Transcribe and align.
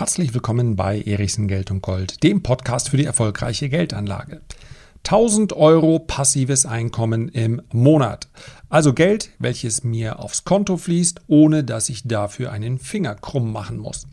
Herzlich 0.00 0.32
willkommen 0.32 0.76
bei 0.76 1.02
Erichsen 1.02 1.46
Geld 1.46 1.70
und 1.70 1.82
Gold, 1.82 2.22
dem 2.22 2.42
Podcast 2.42 2.88
für 2.88 2.96
die 2.96 3.04
erfolgreiche 3.04 3.68
Geldanlage. 3.68 4.40
1000 5.04 5.52
Euro 5.52 5.98
passives 5.98 6.64
Einkommen 6.64 7.28
im 7.28 7.60
Monat. 7.70 8.28
Also 8.70 8.94
Geld, 8.94 9.28
welches 9.38 9.84
mir 9.84 10.18
aufs 10.18 10.44
Konto 10.44 10.78
fließt, 10.78 11.20
ohne 11.26 11.64
dass 11.64 11.90
ich 11.90 12.08
dafür 12.08 12.50
einen 12.50 12.78
Finger 12.78 13.14
krumm 13.14 13.52
machen 13.52 13.76
muss. 13.76 14.06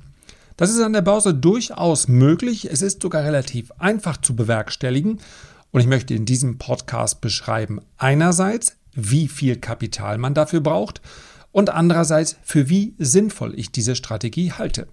Das 0.58 0.72
ist 0.72 0.82
an 0.82 0.92
der 0.92 1.04
Börse 1.04 1.34
durchaus 1.34 2.10
möglich. 2.10 2.70
Es 2.70 2.82
ist 2.82 3.02
sogar 3.02 3.24
relativ 3.24 3.72
einfach 3.78 4.18
zu 4.18 4.36
bewerkstelligen. 4.36 5.22
Und 5.72 5.80
ich 5.80 5.88
möchte 5.88 6.14
in 6.14 6.26
diesem 6.26 6.58
Podcast 6.58 7.22
beschreiben, 7.22 7.80
einerseits, 7.98 8.76
wie 8.92 9.30
viel 9.30 9.56
Kapital 9.56 10.18
man 10.18 10.34
dafür 10.34 10.60
braucht 10.60 11.00
und 11.54 11.70
andererseits, 11.70 12.36
für 12.44 12.68
wie 12.68 12.94
sinnvoll 12.98 13.58
ich 13.58 13.72
diese 13.72 13.96
Strategie 13.96 14.52
halte. 14.52 14.90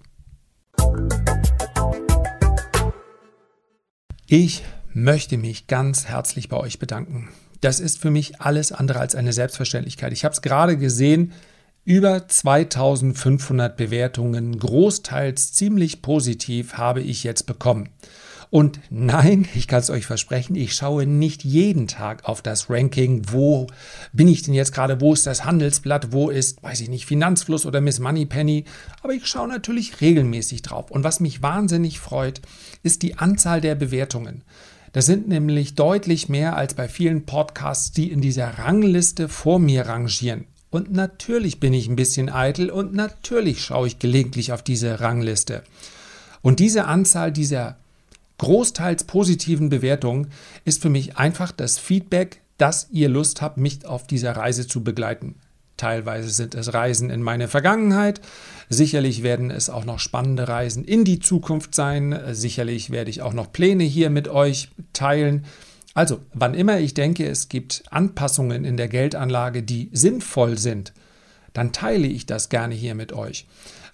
Ich 4.27 4.63
möchte 4.91 5.37
mich 5.37 5.67
ganz 5.67 6.05
herzlich 6.05 6.49
bei 6.49 6.57
euch 6.57 6.79
bedanken. 6.79 7.29
Das 7.61 7.79
ist 7.79 7.99
für 7.99 8.11
mich 8.11 8.41
alles 8.41 8.71
andere 8.71 8.99
als 8.99 9.15
eine 9.15 9.33
Selbstverständlichkeit. 9.33 10.13
Ich 10.13 10.25
habe 10.25 10.33
es 10.33 10.41
gerade 10.41 10.77
gesehen, 10.77 11.33
über 11.83 12.27
2500 12.27 13.77
Bewertungen, 13.77 14.57
großteils 14.57 15.53
ziemlich 15.53 16.01
positiv, 16.01 16.73
habe 16.73 17.01
ich 17.01 17.23
jetzt 17.23 17.45
bekommen. 17.45 17.89
Und 18.49 18.79
nein, 18.89 19.47
ich 19.55 19.67
kann 19.67 19.79
es 19.79 19.89
euch 19.89 20.05
versprechen, 20.05 20.55
ich 20.55 20.73
schaue 20.73 21.05
nicht 21.05 21.43
jeden 21.43 21.87
Tag 21.87 22.25
auf 22.25 22.41
das 22.41 22.69
Ranking, 22.69 23.23
wo 23.31 23.67
bin 24.13 24.27
ich 24.27 24.43
denn 24.43 24.53
jetzt 24.53 24.73
gerade, 24.73 25.01
wo 25.01 25.13
ist 25.13 25.25
das 25.25 25.45
Handelsblatt, 25.45 26.11
wo 26.11 26.29
ist, 26.29 26.61
weiß 26.63 26.81
ich 26.81 26.89
nicht, 26.89 27.05
Finanzfluss 27.05 27.65
oder 27.65 27.81
Miss 27.81 27.99
Moneypenny, 27.99 28.65
aber 29.01 29.13
ich 29.13 29.25
schaue 29.25 29.47
natürlich 29.47 30.01
regelmäßig 30.01 30.61
drauf. 30.61 30.91
Und 30.91 31.03
was 31.03 31.19
mich 31.19 31.41
wahnsinnig 31.41 31.99
freut, 31.99 32.41
ist 32.83 33.01
die 33.01 33.17
Anzahl 33.17 33.61
der 33.61 33.75
Bewertungen. 33.75 34.43
Das 34.93 35.05
sind 35.05 35.27
nämlich 35.27 35.75
deutlich 35.75 36.29
mehr 36.29 36.55
als 36.55 36.73
bei 36.73 36.87
vielen 36.87 37.25
Podcasts, 37.25 37.91
die 37.91 38.11
in 38.11 38.21
dieser 38.21 38.59
Rangliste 38.59 39.27
vor 39.27 39.59
mir 39.59 39.87
rangieren. 39.87 40.45
Und 40.69 40.91
natürlich 40.91 41.59
bin 41.59 41.73
ich 41.73 41.87
ein 41.87 41.95
bisschen 41.95 42.29
eitel 42.29 42.69
und 42.69 42.93
natürlich 42.93 43.61
schaue 43.61 43.87
ich 43.87 43.99
gelegentlich 43.99 44.53
auf 44.53 44.61
diese 44.61 44.99
Rangliste. 45.01 45.63
Und 46.41 46.59
diese 46.59 46.85
Anzahl 46.85 47.31
dieser 47.31 47.77
großteils 48.37 49.05
positiven 49.05 49.69
Bewertungen 49.69 50.31
ist 50.63 50.81
für 50.81 50.89
mich 50.89 51.17
einfach 51.17 51.51
das 51.51 51.77
Feedback, 51.77 52.41
dass 52.57 52.87
ihr 52.91 53.09
Lust 53.09 53.41
habt, 53.41 53.57
mich 53.57 53.85
auf 53.85 54.07
dieser 54.07 54.35
Reise 54.35 54.67
zu 54.67 54.83
begleiten. 54.83 55.35
Teilweise 55.77 56.29
sind 56.29 56.55
es 56.55 56.73
Reisen 56.73 57.09
in 57.09 57.21
meine 57.21 57.49
Vergangenheit. 57.49 58.21
Sicherlich 58.69 59.23
werden 59.23 59.51
es 59.51 59.69
auch 59.69 59.83
noch 59.83 59.99
spannende 59.99 60.47
Reisen 60.47 60.85
in 60.85 61.03
die 61.03 61.19
Zukunft 61.19 61.75
sein. 61.75 62.17
Sicherlich 62.31 62.91
werde 62.91 63.09
ich 63.09 63.21
auch 63.21 63.33
noch 63.33 63.51
Pläne 63.51 63.83
hier 63.83 64.09
mit 64.09 64.29
euch 64.29 64.69
teilen. 64.93 65.45
Also, 65.93 66.19
wann 66.33 66.53
immer 66.53 66.79
ich 66.79 66.93
denke, 66.93 67.27
es 67.27 67.49
gibt 67.49 67.83
Anpassungen 67.89 68.63
in 68.63 68.77
der 68.77 68.87
Geldanlage, 68.87 69.63
die 69.63 69.89
sinnvoll 69.91 70.57
sind, 70.57 70.93
dann 71.53 71.71
teile 71.71 72.07
ich 72.07 72.25
das 72.25 72.49
gerne 72.49 72.75
hier 72.75 72.95
mit 72.95 73.13
euch. 73.13 73.47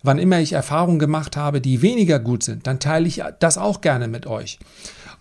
Wann 0.03 0.19
immer 0.19 0.39
ich 0.39 0.53
Erfahrungen 0.53 0.99
gemacht 0.99 1.37
habe, 1.37 1.61
die 1.61 1.81
weniger 1.81 2.19
gut 2.19 2.43
sind, 2.43 2.67
dann 2.67 2.79
teile 2.79 3.07
ich 3.07 3.21
das 3.39 3.57
auch 3.57 3.81
gerne 3.81 4.07
mit 4.07 4.25
euch. 4.25 4.59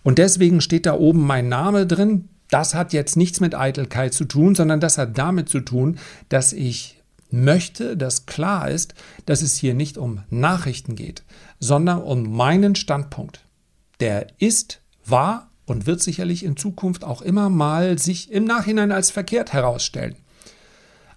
Und 0.03 0.17
deswegen 0.17 0.61
steht 0.61 0.85
da 0.85 0.93
oben 0.93 1.25
mein 1.25 1.49
Name 1.49 1.85
drin. 1.85 2.29
Das 2.49 2.73
hat 2.73 2.91
jetzt 2.91 3.15
nichts 3.15 3.39
mit 3.39 3.55
Eitelkeit 3.55 4.13
zu 4.13 4.25
tun, 4.25 4.55
sondern 4.55 4.79
das 4.79 4.97
hat 4.97 5.17
damit 5.17 5.49
zu 5.49 5.59
tun, 5.59 5.99
dass 6.29 6.53
ich 6.53 7.01
möchte, 7.29 7.95
dass 7.95 8.25
klar 8.25 8.69
ist, 8.69 8.93
dass 9.25 9.41
es 9.41 9.55
hier 9.55 9.73
nicht 9.73 9.97
um 9.97 10.21
Nachrichten 10.29 10.95
geht, 10.95 11.23
sondern 11.59 12.01
um 12.01 12.35
meinen 12.35 12.75
Standpunkt. 12.75 13.45
Der 13.99 14.27
ist, 14.39 14.81
war 15.05 15.49
und 15.65 15.85
wird 15.85 16.01
sicherlich 16.01 16.43
in 16.43 16.57
Zukunft 16.57 17.03
auch 17.03 17.21
immer 17.21 17.49
mal 17.49 17.97
sich 17.97 18.31
im 18.31 18.43
Nachhinein 18.43 18.91
als 18.91 19.11
verkehrt 19.11 19.53
herausstellen. 19.53 20.15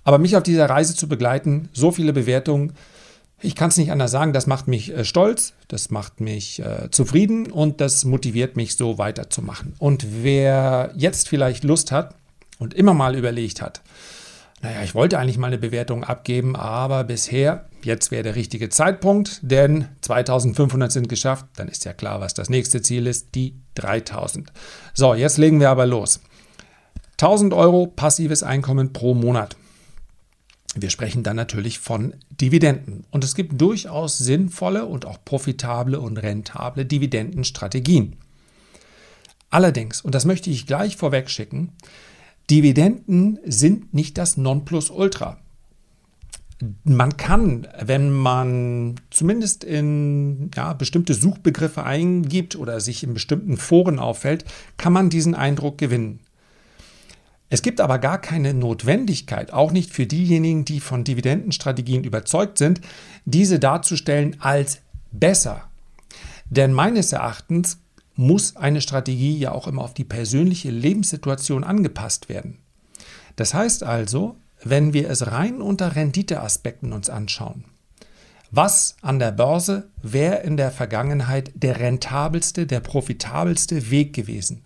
Aber 0.04 0.18
mich 0.18 0.36
auf 0.36 0.42
dieser 0.42 0.68
Reise 0.68 0.94
zu 0.94 1.08
begleiten, 1.08 1.70
so 1.72 1.90
viele 1.90 2.12
Bewertungen, 2.12 2.74
ich 3.44 3.54
kann 3.54 3.68
es 3.68 3.76
nicht 3.76 3.92
anders 3.92 4.10
sagen, 4.10 4.32
das 4.32 4.46
macht 4.46 4.68
mich 4.68 4.92
äh, 4.92 5.04
stolz, 5.04 5.52
das 5.68 5.90
macht 5.90 6.20
mich 6.20 6.60
äh, 6.60 6.90
zufrieden 6.90 7.50
und 7.50 7.80
das 7.80 8.04
motiviert 8.04 8.56
mich 8.56 8.76
so 8.76 8.98
weiterzumachen. 8.98 9.74
Und 9.78 10.06
wer 10.22 10.92
jetzt 10.96 11.28
vielleicht 11.28 11.64
Lust 11.64 11.92
hat 11.92 12.14
und 12.58 12.74
immer 12.74 12.94
mal 12.94 13.14
überlegt 13.14 13.60
hat, 13.60 13.82
naja, 14.62 14.82
ich 14.82 14.94
wollte 14.94 15.18
eigentlich 15.18 15.36
mal 15.36 15.48
eine 15.48 15.58
Bewertung 15.58 16.04
abgeben, 16.04 16.56
aber 16.56 17.04
bisher, 17.04 17.66
jetzt 17.82 18.10
wäre 18.10 18.22
der 18.22 18.34
richtige 18.34 18.70
Zeitpunkt, 18.70 19.40
denn 19.42 19.88
2500 20.00 20.90
sind 20.90 21.10
geschafft, 21.10 21.44
dann 21.56 21.68
ist 21.68 21.84
ja 21.84 21.92
klar, 21.92 22.20
was 22.20 22.32
das 22.32 22.48
nächste 22.48 22.80
Ziel 22.80 23.06
ist, 23.06 23.34
die 23.34 23.56
3000. 23.74 24.50
So, 24.94 25.14
jetzt 25.14 25.36
legen 25.36 25.60
wir 25.60 25.68
aber 25.68 25.84
los. 25.84 26.20
1000 27.12 27.52
Euro 27.52 27.86
passives 27.86 28.42
Einkommen 28.42 28.94
pro 28.94 29.12
Monat. 29.12 29.56
Wir 30.74 30.90
sprechen 30.90 31.22
dann 31.22 31.36
natürlich 31.36 31.78
von 31.78 32.14
Dividenden. 32.30 33.04
Und 33.10 33.22
es 33.22 33.34
gibt 33.34 33.60
durchaus 33.60 34.18
sinnvolle 34.18 34.86
und 34.86 35.06
auch 35.06 35.24
profitable 35.24 36.00
und 36.00 36.16
rentable 36.18 36.84
Dividendenstrategien. 36.84 38.16
Allerdings, 39.50 40.00
und 40.00 40.14
das 40.16 40.24
möchte 40.24 40.50
ich 40.50 40.66
gleich 40.66 40.96
vorweg 40.96 41.30
schicken, 41.30 41.72
Dividenden 42.50 43.38
sind 43.44 43.94
nicht 43.94 44.18
das 44.18 44.36
Nonplusultra. 44.36 45.38
Man 46.82 47.16
kann, 47.16 47.68
wenn 47.80 48.10
man 48.10 48.96
zumindest 49.10 49.64
in 49.64 50.50
ja, 50.54 50.72
bestimmte 50.72 51.14
Suchbegriffe 51.14 51.84
eingibt 51.84 52.56
oder 52.56 52.80
sich 52.80 53.02
in 53.02 53.14
bestimmten 53.14 53.56
Foren 53.56 53.98
auffällt, 53.98 54.44
kann 54.76 54.92
man 54.92 55.08
diesen 55.08 55.34
Eindruck 55.34 55.78
gewinnen. 55.78 56.20
Es 57.54 57.62
gibt 57.62 57.80
aber 57.80 58.00
gar 58.00 58.20
keine 58.20 58.52
Notwendigkeit, 58.52 59.52
auch 59.52 59.70
nicht 59.70 59.92
für 59.92 60.06
diejenigen, 60.06 60.64
die 60.64 60.80
von 60.80 61.04
Dividendenstrategien 61.04 62.02
überzeugt 62.02 62.58
sind, 62.58 62.80
diese 63.26 63.60
darzustellen 63.60 64.38
als 64.40 64.80
besser. 65.12 65.62
Denn 66.50 66.72
meines 66.72 67.12
Erachtens 67.12 67.78
muss 68.16 68.56
eine 68.56 68.80
Strategie 68.80 69.38
ja 69.38 69.52
auch 69.52 69.68
immer 69.68 69.82
auf 69.82 69.94
die 69.94 70.02
persönliche 70.02 70.72
Lebenssituation 70.72 71.62
angepasst 71.62 72.28
werden. 72.28 72.58
Das 73.36 73.54
heißt 73.54 73.84
also, 73.84 74.34
wenn 74.64 74.92
wir 74.92 75.08
es 75.08 75.28
rein 75.30 75.62
unter 75.62 75.94
Renditeaspekten 75.94 76.92
uns 76.92 77.08
anschauen, 77.08 77.66
was 78.50 78.96
an 79.00 79.20
der 79.20 79.30
Börse 79.30 79.86
wäre 80.02 80.42
in 80.42 80.56
der 80.56 80.72
Vergangenheit 80.72 81.52
der 81.54 81.78
rentabelste, 81.78 82.66
der 82.66 82.80
profitabelste 82.80 83.92
Weg 83.92 84.12
gewesen? 84.12 84.64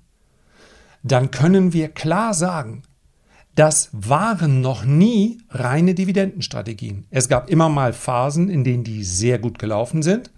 Dann 1.02 1.30
können 1.30 1.72
wir 1.72 1.88
klar 1.88 2.34
sagen, 2.34 2.82
das 3.54 3.90
waren 3.92 4.60
noch 4.60 4.84
nie 4.84 5.40
reine 5.50 5.94
Dividendenstrategien. 5.94 7.06
Es 7.10 7.28
gab 7.28 7.50
immer 7.50 7.68
mal 7.68 7.92
Phasen, 7.92 8.48
in 8.48 8.62
denen 8.62 8.84
die 8.84 9.02
sehr 9.02 9.38
gut 9.38 9.58
gelaufen 9.58 10.02
sind, 10.02 10.30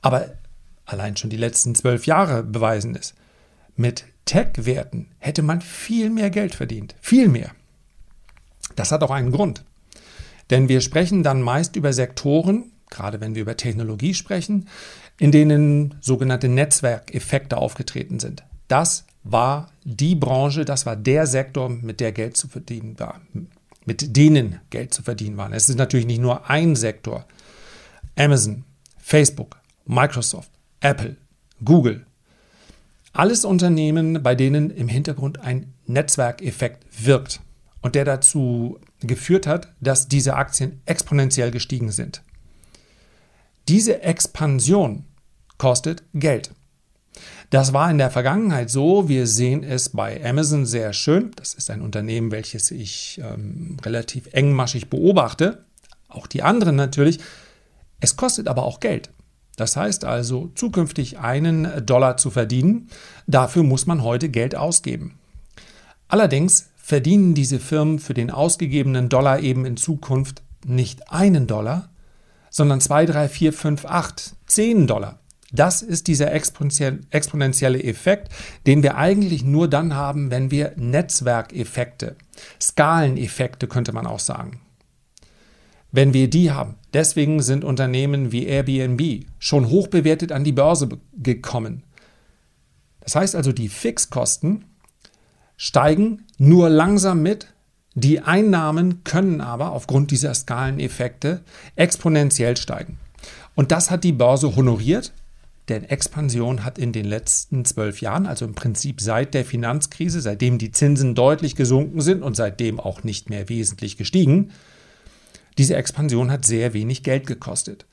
aber 0.00 0.32
allein 0.86 1.16
schon 1.16 1.30
die 1.30 1.36
letzten 1.36 1.74
zwölf 1.74 2.06
Jahre 2.06 2.42
beweisen 2.42 2.96
es. 2.96 3.14
Mit 3.76 4.04
Tech-Werten 4.24 5.08
hätte 5.18 5.42
man 5.42 5.60
viel 5.60 6.08
mehr 6.08 6.30
Geld 6.30 6.54
verdient, 6.54 6.94
viel 7.00 7.28
mehr. 7.28 7.50
Das 8.76 8.92
hat 8.92 9.02
auch 9.02 9.10
einen 9.10 9.32
Grund. 9.32 9.64
Denn 10.50 10.68
wir 10.68 10.80
sprechen 10.80 11.22
dann 11.22 11.42
meist 11.42 11.76
über 11.76 11.92
Sektoren, 11.92 12.72
gerade 12.90 13.20
wenn 13.20 13.34
wir 13.34 13.42
über 13.42 13.56
Technologie 13.56 14.14
sprechen, 14.14 14.68
in 15.18 15.30
denen 15.30 15.96
sogenannte 16.00 16.48
Netzwerkeffekte 16.48 17.56
aufgetreten 17.56 18.18
sind. 18.18 18.44
Das 18.68 19.04
war 19.24 19.70
die 19.84 20.14
Branche, 20.14 20.64
das 20.64 20.86
war 20.86 20.96
der 20.96 21.26
Sektor, 21.26 21.68
mit 21.68 22.00
der 22.00 22.12
Geld 22.12 22.36
zu 22.36 22.48
verdienen 22.48 22.98
war, 22.98 23.20
mit 23.84 24.16
denen 24.16 24.60
Geld 24.70 24.92
zu 24.94 25.02
verdienen 25.02 25.36
war. 25.36 25.52
Es 25.52 25.68
ist 25.68 25.76
natürlich 25.76 26.06
nicht 26.06 26.20
nur 26.20 26.48
ein 26.48 26.76
Sektor. 26.76 27.26
Amazon, 28.16 28.64
Facebook, 28.98 29.56
Microsoft, 29.86 30.50
Apple, 30.80 31.16
Google. 31.64 32.06
Alles 33.12 33.44
Unternehmen, 33.44 34.22
bei 34.22 34.34
denen 34.34 34.70
im 34.70 34.88
Hintergrund 34.88 35.38
ein 35.40 35.74
Netzwerkeffekt 35.86 36.86
wirkt 37.04 37.40
und 37.82 37.94
der 37.94 38.04
dazu 38.04 38.78
geführt 39.00 39.46
hat, 39.46 39.68
dass 39.80 40.08
diese 40.08 40.34
Aktien 40.34 40.80
exponentiell 40.86 41.50
gestiegen 41.50 41.90
sind. 41.90 42.22
Diese 43.68 44.02
Expansion 44.02 45.04
kostet 45.58 46.02
Geld. 46.14 46.52
Das 47.52 47.74
war 47.74 47.90
in 47.90 47.98
der 47.98 48.10
Vergangenheit 48.10 48.70
so. 48.70 49.10
Wir 49.10 49.26
sehen 49.26 49.62
es 49.62 49.90
bei 49.90 50.24
Amazon 50.24 50.64
sehr 50.64 50.94
schön. 50.94 51.32
Das 51.36 51.52
ist 51.52 51.68
ein 51.68 51.82
Unternehmen, 51.82 52.30
welches 52.30 52.70
ich 52.70 53.20
ähm, 53.22 53.76
relativ 53.84 54.32
engmaschig 54.32 54.88
beobachte. 54.88 55.62
Auch 56.08 56.26
die 56.26 56.42
anderen 56.42 56.76
natürlich. 56.76 57.18
Es 58.00 58.16
kostet 58.16 58.48
aber 58.48 58.62
auch 58.62 58.80
Geld. 58.80 59.10
Das 59.56 59.76
heißt 59.76 60.06
also, 60.06 60.50
zukünftig 60.54 61.18
einen 61.18 61.84
Dollar 61.84 62.16
zu 62.16 62.30
verdienen, 62.30 62.88
dafür 63.26 63.64
muss 63.64 63.84
man 63.84 64.02
heute 64.02 64.30
Geld 64.30 64.56
ausgeben. 64.56 65.18
Allerdings 66.08 66.70
verdienen 66.78 67.34
diese 67.34 67.60
Firmen 67.60 67.98
für 67.98 68.14
den 68.14 68.30
ausgegebenen 68.30 69.10
Dollar 69.10 69.40
eben 69.40 69.66
in 69.66 69.76
Zukunft 69.76 70.42
nicht 70.64 71.12
einen 71.12 71.46
Dollar, 71.46 71.90
sondern 72.48 72.80
2, 72.80 73.04
3, 73.04 73.28
4, 73.28 73.52
5, 73.52 73.84
8, 73.84 74.36
10 74.46 74.86
Dollar. 74.86 75.18
Das 75.52 75.82
ist 75.82 76.08
dieser 76.08 76.32
exponentielle 76.32 77.82
Effekt, 77.82 78.32
den 78.66 78.82
wir 78.82 78.96
eigentlich 78.96 79.44
nur 79.44 79.68
dann 79.68 79.94
haben, 79.94 80.30
wenn 80.30 80.50
wir 80.50 80.72
Netzwerkeffekte, 80.76 82.16
Skaleneffekte 82.60 83.68
könnte 83.68 83.92
man 83.92 84.06
auch 84.06 84.18
sagen. 84.18 84.62
Wenn 85.90 86.14
wir 86.14 86.30
die 86.30 86.50
haben, 86.50 86.76
deswegen 86.94 87.42
sind 87.42 87.64
Unternehmen 87.64 88.32
wie 88.32 88.46
Airbnb 88.46 89.26
schon 89.38 89.68
hoch 89.68 89.88
bewertet 89.88 90.32
an 90.32 90.42
die 90.42 90.52
Börse 90.52 90.88
gekommen. 91.12 91.82
Das 93.00 93.14
heißt 93.14 93.36
also, 93.36 93.52
die 93.52 93.68
Fixkosten 93.68 94.64
steigen 95.58 96.24
nur 96.38 96.70
langsam 96.70 97.22
mit, 97.22 97.48
die 97.94 98.20
Einnahmen 98.20 99.04
können 99.04 99.42
aber 99.42 99.72
aufgrund 99.72 100.10
dieser 100.12 100.32
Skaleneffekte 100.32 101.42
exponentiell 101.76 102.56
steigen. 102.56 102.98
Und 103.54 103.70
das 103.70 103.90
hat 103.90 104.02
die 104.02 104.12
Börse 104.12 104.56
honoriert 104.56 105.12
denn 105.68 105.84
Expansion 105.84 106.64
hat 106.64 106.78
in 106.78 106.92
den 106.92 107.04
letzten 107.04 107.64
zwölf 107.64 108.00
Jahren, 108.00 108.26
also 108.26 108.44
im 108.44 108.54
Prinzip 108.54 109.00
seit 109.00 109.32
der 109.34 109.44
Finanzkrise, 109.44 110.20
seitdem 110.20 110.58
die 110.58 110.72
Zinsen 110.72 111.14
deutlich 111.14 111.54
gesunken 111.54 112.00
sind 112.00 112.22
und 112.22 112.36
seitdem 112.36 112.80
auch 112.80 113.04
nicht 113.04 113.30
mehr 113.30 113.48
wesentlich 113.48 113.96
gestiegen, 113.96 114.50
diese 115.58 115.76
Expansion 115.76 116.30
hat 116.30 116.44
sehr 116.44 116.72
wenig 116.72 117.02
Geld 117.02 117.26
gekostet. 117.26 117.86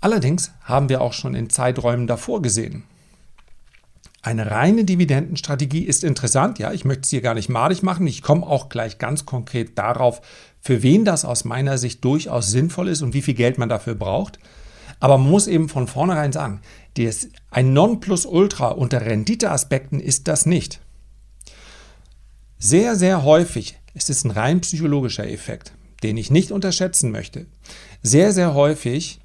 Allerdings 0.00 0.50
haben 0.62 0.88
wir 0.88 1.00
auch 1.00 1.12
schon 1.12 1.34
in 1.34 1.50
Zeiträumen 1.50 2.06
davor 2.06 2.42
gesehen. 2.42 2.84
Eine 4.22 4.50
reine 4.50 4.84
Dividendenstrategie 4.84 5.82
ist 5.82 6.04
interessant, 6.04 6.58
ja, 6.58 6.72
ich 6.72 6.84
möchte 6.84 7.02
es 7.02 7.10
hier 7.10 7.22
gar 7.22 7.34
nicht 7.34 7.48
madig 7.48 7.82
machen, 7.82 8.06
ich 8.06 8.22
komme 8.22 8.46
auch 8.46 8.68
gleich 8.68 8.98
ganz 8.98 9.26
konkret 9.26 9.78
darauf, 9.78 10.20
für 10.60 10.82
wen 10.82 11.04
das 11.04 11.24
aus 11.24 11.44
meiner 11.44 11.76
Sicht 11.76 12.04
durchaus 12.04 12.50
sinnvoll 12.50 12.88
ist 12.88 13.02
und 13.02 13.14
wie 13.14 13.22
viel 13.22 13.34
Geld 13.34 13.58
man 13.58 13.68
dafür 13.68 13.96
braucht. 13.96 14.38
Aber 15.02 15.18
man 15.18 15.30
muss 15.30 15.48
eben 15.48 15.68
von 15.68 15.88
vornherein 15.88 16.30
sagen, 16.30 16.60
das, 16.96 17.26
ein 17.50 17.72
Nonplusultra 17.72 18.68
unter 18.68 19.00
Renditeaspekten 19.00 19.98
ist 19.98 20.28
das 20.28 20.46
nicht. 20.46 20.80
Sehr, 22.56 22.94
sehr 22.94 23.24
häufig 23.24 23.80
ist 23.94 24.10
es 24.10 24.22
ein 24.22 24.30
rein 24.30 24.60
psychologischer 24.60 25.28
Effekt, 25.28 25.72
den 26.04 26.16
ich 26.16 26.30
nicht 26.30 26.52
unterschätzen 26.52 27.10
möchte. 27.10 27.46
Sehr, 28.04 28.32
sehr 28.32 28.54
häufig 28.54 29.18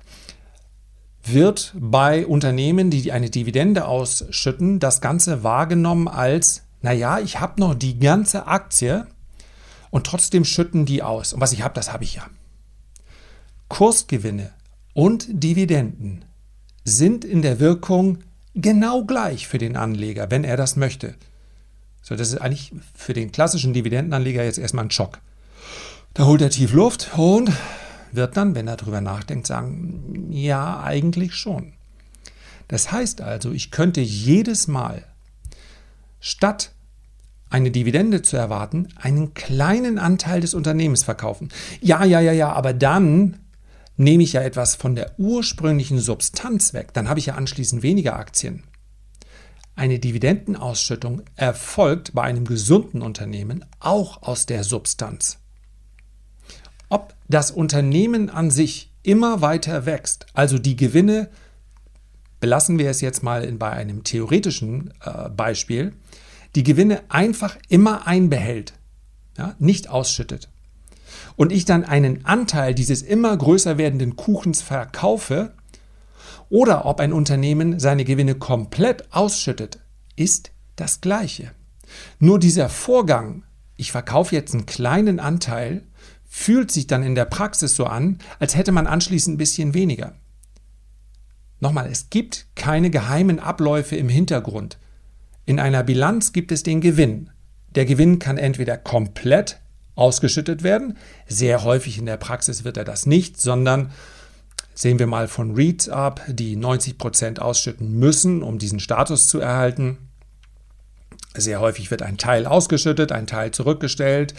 wird 1.24 1.76
bei 1.78 2.26
Unternehmen, 2.26 2.90
die 2.90 3.12
eine 3.12 3.30
Dividende 3.30 3.86
ausschütten, 3.86 4.80
das 4.80 5.00
Ganze 5.00 5.44
wahrgenommen 5.44 6.08
als, 6.08 6.64
naja, 6.82 7.20
ich 7.20 7.40
habe 7.40 7.62
noch 7.62 7.76
die 7.76 8.00
ganze 8.00 8.48
Aktie 8.48 9.06
und 9.92 10.08
trotzdem 10.08 10.44
schütten 10.44 10.88
die 10.88 11.04
aus. 11.04 11.34
Und 11.34 11.42
was 11.42 11.54
ich 11.54 11.62
habe, 11.62 11.76
das 11.76 11.94
habe 11.94 12.04
ich 12.04 12.16
ja. 12.16 12.26
Kursgewinne 13.68 14.57
und 14.98 15.28
Dividenden 15.30 16.26
sind 16.84 17.24
in 17.24 17.44
der 17.44 17.60
Wirkung 17.60 18.18
genau 18.56 19.06
gleich 19.06 19.48
für 19.48 19.60
den 19.60 19.78
Anleger, 19.78 20.32
wenn 20.32 20.44
er 20.44 20.58
das 20.58 20.76
möchte. 20.76 21.14
So, 22.02 22.16
das 22.16 22.30
ist 22.30 22.42
eigentlich 22.42 22.74
für 22.96 23.14
den 23.14 23.32
klassischen 23.32 23.74
Dividendenanleger 23.74 24.44
jetzt 24.44 24.58
erstmal 24.58 24.86
ein 24.86 24.90
Schock. 24.90 25.20
Da 26.16 26.26
holt 26.26 26.42
er 26.42 26.50
tief 26.50 26.74
Luft 26.74 27.12
und 27.16 27.52
wird 28.12 28.38
dann, 28.38 28.56
wenn 28.56 28.68
er 28.68 28.76
darüber 28.76 29.00
nachdenkt, 29.00 29.46
sagen, 29.46 30.30
ja, 30.32 30.82
eigentlich 30.82 31.36
schon. 31.36 31.74
Das 32.68 32.92
heißt 32.92 33.22
also, 33.22 33.52
ich 33.52 33.70
könnte 33.70 34.02
jedes 34.02 34.68
Mal 34.68 35.06
statt 36.20 36.72
eine 37.52 37.70
Dividende 37.70 38.24
zu 38.24 38.36
erwarten, 38.36 38.88
einen 38.96 39.36
kleinen 39.36 40.00
Anteil 40.00 40.42
des 40.42 40.56
Unternehmens 40.56 41.04
verkaufen. 41.04 41.50
Ja, 41.82 42.04
ja, 42.04 42.20
ja, 42.20 42.32
ja, 42.32 42.52
aber 42.52 42.74
dann 42.74 43.38
nehme 43.98 44.24
ich 44.24 44.34
ja 44.34 44.42
etwas 44.42 44.76
von 44.76 44.96
der 44.96 45.20
ursprünglichen 45.20 46.00
Substanz 46.00 46.74
weg, 46.74 46.94
dann 46.94 47.10
habe 47.10 47.20
ich 47.20 47.28
ja 47.28 47.36
anschließend 47.36 47.84
weniger 47.84 48.16
Aktien. 48.16 48.64
Eine 49.76 50.00
Dividendenausschüttung 50.00 51.22
erfolgt 51.36 52.14
bei 52.14 52.24
einem 52.24 52.46
gesunden 52.46 53.02
Unternehmen 53.02 53.66
auch 53.80 54.24
aus 54.24 54.46
der 54.46 54.64
Substanz. 54.64 55.40
Ob 56.90 57.16
das 57.28 57.52
Unternehmen 57.52 58.30
an 58.30 58.50
sich 58.50 58.92
immer 59.04 59.42
weiter 59.42 59.86
wächst, 59.86 60.28
also 60.34 60.58
die 60.58 60.76
Gewinne, 60.76 61.30
belassen 62.40 62.80
wir 62.80 62.90
es 62.90 63.02
jetzt 63.02 63.24
mal 63.24 63.52
bei 63.54 63.70
einem 63.70 64.04
theoretischen 64.04 64.94
äh, 65.04 65.30
Beispiel, 65.30 65.94
die 66.56 66.64
Gewinne 66.64 67.04
einfach 67.10 67.58
immer 67.70 68.08
einbehält, 68.08 68.74
ja, 69.38 69.56
nicht 69.60 69.90
ausschüttet, 69.90 70.50
und 71.38 71.54
ich 71.54 71.64
dann 71.64 71.86
einen 71.86 72.26
Anteil 72.26 72.76
dieses 72.76 73.02
immer 73.02 73.38
größer 73.38 73.78
werdenden 73.78 74.18
Kuchens 74.18 74.62
verkaufe, 74.62 75.54
oder 76.50 76.86
ob 76.86 77.00
ein 77.00 77.14
Unternehmen 77.14 77.80
seine 77.80 78.04
Gewinne 78.06 78.36
komplett 78.36 79.14
ausschüttet, 79.14 79.80
ist 80.16 80.52
das 80.76 81.02
gleiche. 81.02 81.52
Nur 82.20 82.40
dieser 82.40 82.70
Vorgang, 82.70 83.44
ich 83.76 83.92
verkaufe 83.92 84.36
jetzt 84.36 84.54
einen 84.54 84.66
kleinen 84.66 85.20
Anteil, 85.20 85.84
fühlt 86.26 86.72
sich 86.72 86.88
dann 86.88 87.04
in 87.04 87.16
der 87.16 87.26
Praxis 87.26 87.76
so 87.76 87.86
an, 87.86 88.20
als 88.40 88.56
hätte 88.56 88.72
man 88.72 88.88
anschließend 88.88 89.36
ein 89.36 89.38
bisschen 89.38 89.74
weniger. 89.74 90.16
Nochmal, 91.60 91.88
es 91.92 92.10
gibt 92.10 92.48
keine 92.56 92.90
geheimen 92.90 93.40
Abläufe 93.40 93.96
im 93.96 94.10
Hintergrund. 94.10 94.78
In 95.46 95.60
einer 95.60 95.84
Bilanz 95.84 96.34
gibt 96.34 96.52
es 96.52 96.64
den 96.64 96.82
Gewinn. 96.82 97.30
Der 97.76 97.86
Gewinn 97.86 98.20
kann 98.20 98.38
entweder 98.38 98.78
komplett 98.78 99.60
ausgeschüttet 99.98 100.64
werden. 100.64 100.98
Sehr 101.28 101.64
häufig 101.64 101.98
in 101.98 102.06
der 102.06 102.18
Praxis 102.18 102.64
wird 102.64 102.78
er 102.78 102.86
das 102.86 103.06
nicht, 103.06 103.42
sondern 103.42 103.92
sehen 104.74 105.00
wir 105.00 105.08
mal 105.08 105.28
von 105.28 105.56
REITs 105.56 105.90
ab, 105.90 106.22
die 106.28 106.56
90 106.56 106.98
Prozent 106.98 107.42
ausschütten 107.42 107.98
müssen, 107.98 108.44
um 108.44 108.60
diesen 108.60 108.80
Status 108.80 109.28
zu 109.28 109.40
erhalten. 109.40 109.98
Sehr 111.36 111.60
häufig 111.60 111.92
wird 111.92 112.04
ein 112.04 112.18
Teil 112.18 112.46
ausgeschüttet, 112.46 113.12
ein 113.12 113.28
Teil 113.28 113.52
zurückgestellt, 113.52 114.36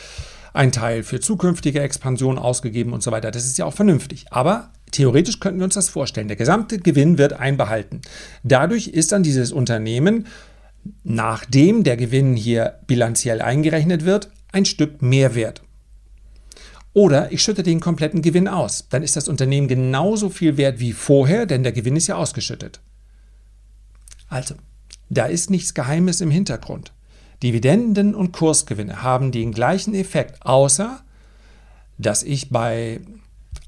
ein 0.52 0.72
Teil 0.72 1.02
für 1.02 1.20
zukünftige 1.20 1.80
Expansion 1.80 2.38
ausgegeben 2.38 2.92
und 2.92 3.02
so 3.02 3.10
weiter. 3.10 3.30
Das 3.30 3.44
ist 3.44 3.58
ja 3.58 3.64
auch 3.64 3.74
vernünftig. 3.74 4.26
Aber 4.30 4.70
theoretisch 4.92 5.40
könnten 5.40 5.58
wir 5.60 5.64
uns 5.64 5.74
das 5.74 5.88
vorstellen. 5.88 6.28
Der 6.28 6.36
gesamte 6.36 6.78
Gewinn 6.78 7.18
wird 7.18 7.32
einbehalten. 7.32 8.00
Dadurch 8.42 8.88
ist 8.88 9.12
dann 9.12 9.22
dieses 9.22 9.52
Unternehmen, 9.52 10.26
nachdem 11.02 11.84
der 11.84 11.96
Gewinn 11.96 12.36
hier 12.36 12.78
bilanziell 12.86 13.42
eingerechnet 13.42 14.04
wird, 14.04 14.30
ein 14.52 14.64
Stück 14.64 15.02
Mehrwert. 15.02 15.62
Oder 16.92 17.30
ich 17.32 17.42
schütte 17.42 17.62
den 17.62 17.80
kompletten 17.80 18.22
Gewinn 18.22 18.48
aus. 18.48 18.88
Dann 18.88 19.02
ist 19.02 19.16
das 19.16 19.28
Unternehmen 19.28 19.68
genauso 19.68 20.30
viel 20.30 20.56
wert 20.56 20.80
wie 20.80 20.92
vorher, 20.92 21.46
denn 21.46 21.62
der 21.62 21.72
Gewinn 21.72 21.96
ist 21.96 22.06
ja 22.06 22.16
ausgeschüttet. 22.16 22.80
Also, 24.28 24.54
da 25.08 25.26
ist 25.26 25.50
nichts 25.50 25.74
Geheimes 25.74 26.20
im 26.20 26.30
Hintergrund. 26.30 26.92
Dividenden 27.42 28.14
und 28.14 28.32
Kursgewinne 28.32 29.02
haben 29.02 29.30
den 29.30 29.52
gleichen 29.52 29.94
Effekt, 29.94 30.44
außer 30.44 31.02
dass 31.98 32.22
ich 32.22 32.50
bei 32.50 33.00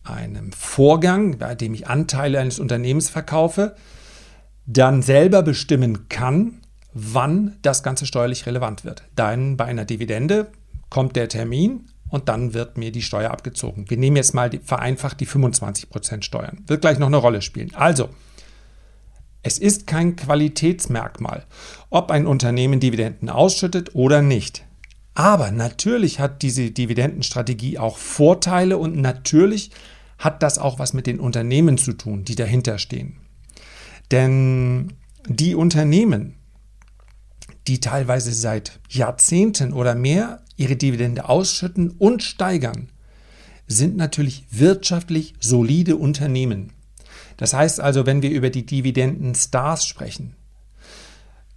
einem 0.04 0.52
Vorgang, 0.52 1.38
bei 1.38 1.54
dem 1.54 1.74
ich 1.74 1.88
Anteile 1.88 2.40
eines 2.40 2.58
Unternehmens 2.58 3.10
verkaufe, 3.10 3.76
dann 4.66 5.02
selber 5.02 5.42
bestimmen 5.42 6.08
kann, 6.08 6.60
wann 6.92 7.56
das 7.62 7.82
Ganze 7.82 8.06
steuerlich 8.06 8.46
relevant 8.46 8.84
wird. 8.84 9.04
Dann 9.14 9.56
bei 9.56 9.64
einer 9.66 9.84
Dividende 9.84 10.48
kommt 10.90 11.16
der 11.16 11.28
Termin 11.28 11.86
und 12.08 12.28
dann 12.28 12.52
wird 12.52 12.76
mir 12.76 12.92
die 12.92 13.02
Steuer 13.02 13.30
abgezogen. 13.30 13.88
Wir 13.88 13.96
nehmen 13.96 14.16
jetzt 14.16 14.34
mal 14.34 14.50
die, 14.50 14.58
vereinfacht 14.58 15.20
die 15.20 15.26
25% 15.26 16.22
Steuern. 16.22 16.64
Wird 16.66 16.82
gleich 16.82 16.98
noch 16.98 17.06
eine 17.06 17.16
Rolle 17.16 17.40
spielen. 17.40 17.74
Also, 17.74 18.10
es 19.42 19.58
ist 19.58 19.86
kein 19.86 20.16
Qualitätsmerkmal, 20.16 21.46
ob 21.88 22.10
ein 22.10 22.26
Unternehmen 22.26 22.80
Dividenden 22.80 23.30
ausschüttet 23.30 23.94
oder 23.94 24.20
nicht. 24.20 24.66
Aber 25.14 25.50
natürlich 25.50 26.20
hat 26.20 26.42
diese 26.42 26.70
Dividendenstrategie 26.70 27.78
auch 27.78 27.96
Vorteile 27.96 28.76
und 28.76 28.96
natürlich 28.96 29.70
hat 30.18 30.42
das 30.42 30.58
auch 30.58 30.78
was 30.78 30.92
mit 30.92 31.06
den 31.06 31.18
Unternehmen 31.18 31.78
zu 31.78 31.94
tun, 31.94 32.24
die 32.24 32.34
dahinter 32.34 32.78
stehen. 32.78 33.16
Denn 34.10 34.92
die 35.26 35.54
Unternehmen, 35.54 36.36
die 37.66 37.80
teilweise 37.80 38.32
seit 38.32 38.80
Jahrzehnten 38.88 39.72
oder 39.72 39.94
mehr 39.94 40.42
ihre 40.60 40.76
Dividende 40.76 41.28
ausschütten 41.28 41.90
und 41.98 42.22
steigern, 42.22 42.90
sind 43.66 43.96
natürlich 43.96 44.44
wirtschaftlich 44.50 45.34
solide 45.40 45.96
Unternehmen. 45.96 46.72
Das 47.36 47.54
heißt 47.54 47.80
also, 47.80 48.04
wenn 48.04 48.20
wir 48.20 48.30
über 48.30 48.50
die 48.50 48.66
Dividenden-Stars 48.66 49.86
sprechen, 49.86 50.34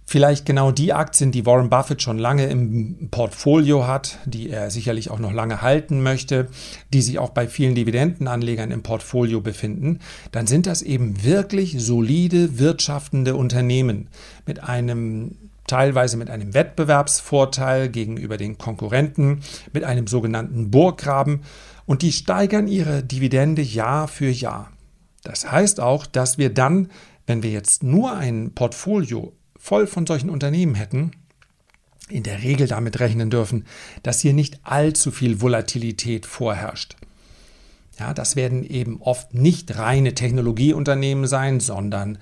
vielleicht 0.06 0.46
genau 0.46 0.70
die 0.70 0.92
Aktien, 0.92 1.32
die 1.32 1.44
Warren 1.44 1.70
Buffett 1.70 2.00
schon 2.00 2.18
lange 2.18 2.46
im 2.46 3.08
Portfolio 3.10 3.86
hat, 3.86 4.18
die 4.24 4.48
er 4.48 4.70
sicherlich 4.70 5.10
auch 5.10 5.18
noch 5.18 5.32
lange 5.32 5.60
halten 5.60 6.02
möchte, 6.02 6.48
die 6.92 7.02
sich 7.02 7.18
auch 7.18 7.30
bei 7.30 7.48
vielen 7.48 7.74
Dividendenanlegern 7.74 8.70
im 8.70 8.82
Portfolio 8.82 9.40
befinden, 9.40 9.98
dann 10.32 10.46
sind 10.46 10.66
das 10.66 10.82
eben 10.82 11.24
wirklich 11.24 11.76
solide 11.78 12.58
wirtschaftende 12.58 13.34
Unternehmen 13.34 14.08
mit 14.46 14.62
einem 14.62 15.36
teilweise 15.66 16.16
mit 16.16 16.30
einem 16.30 16.54
Wettbewerbsvorteil 16.54 17.88
gegenüber 17.88 18.36
den 18.36 18.58
Konkurrenten, 18.58 19.40
mit 19.72 19.84
einem 19.84 20.06
sogenannten 20.06 20.70
Burggraben 20.70 21.42
und 21.86 22.02
die 22.02 22.12
steigern 22.12 22.68
ihre 22.68 23.02
Dividende 23.02 23.62
Jahr 23.62 24.08
für 24.08 24.28
Jahr. 24.28 24.72
Das 25.22 25.50
heißt 25.50 25.80
auch, 25.80 26.06
dass 26.06 26.38
wir 26.38 26.52
dann, 26.52 26.90
wenn 27.26 27.42
wir 27.42 27.50
jetzt 27.50 27.82
nur 27.82 28.14
ein 28.14 28.52
Portfolio 28.54 29.32
voll 29.56 29.86
von 29.86 30.06
solchen 30.06 30.30
Unternehmen 30.30 30.74
hätten, 30.74 31.12
in 32.10 32.22
der 32.22 32.42
Regel 32.42 32.66
damit 32.66 33.00
rechnen 33.00 33.30
dürfen, 33.30 33.64
dass 34.02 34.20
hier 34.20 34.34
nicht 34.34 34.60
allzu 34.62 35.10
viel 35.10 35.40
Volatilität 35.40 36.26
vorherrscht. 36.26 36.96
Ja, 37.98 38.12
das 38.12 38.36
werden 38.36 38.64
eben 38.64 39.00
oft 39.00 39.34
nicht 39.34 39.78
reine 39.78 40.14
Technologieunternehmen 40.14 41.26
sein, 41.26 41.60
sondern 41.60 42.18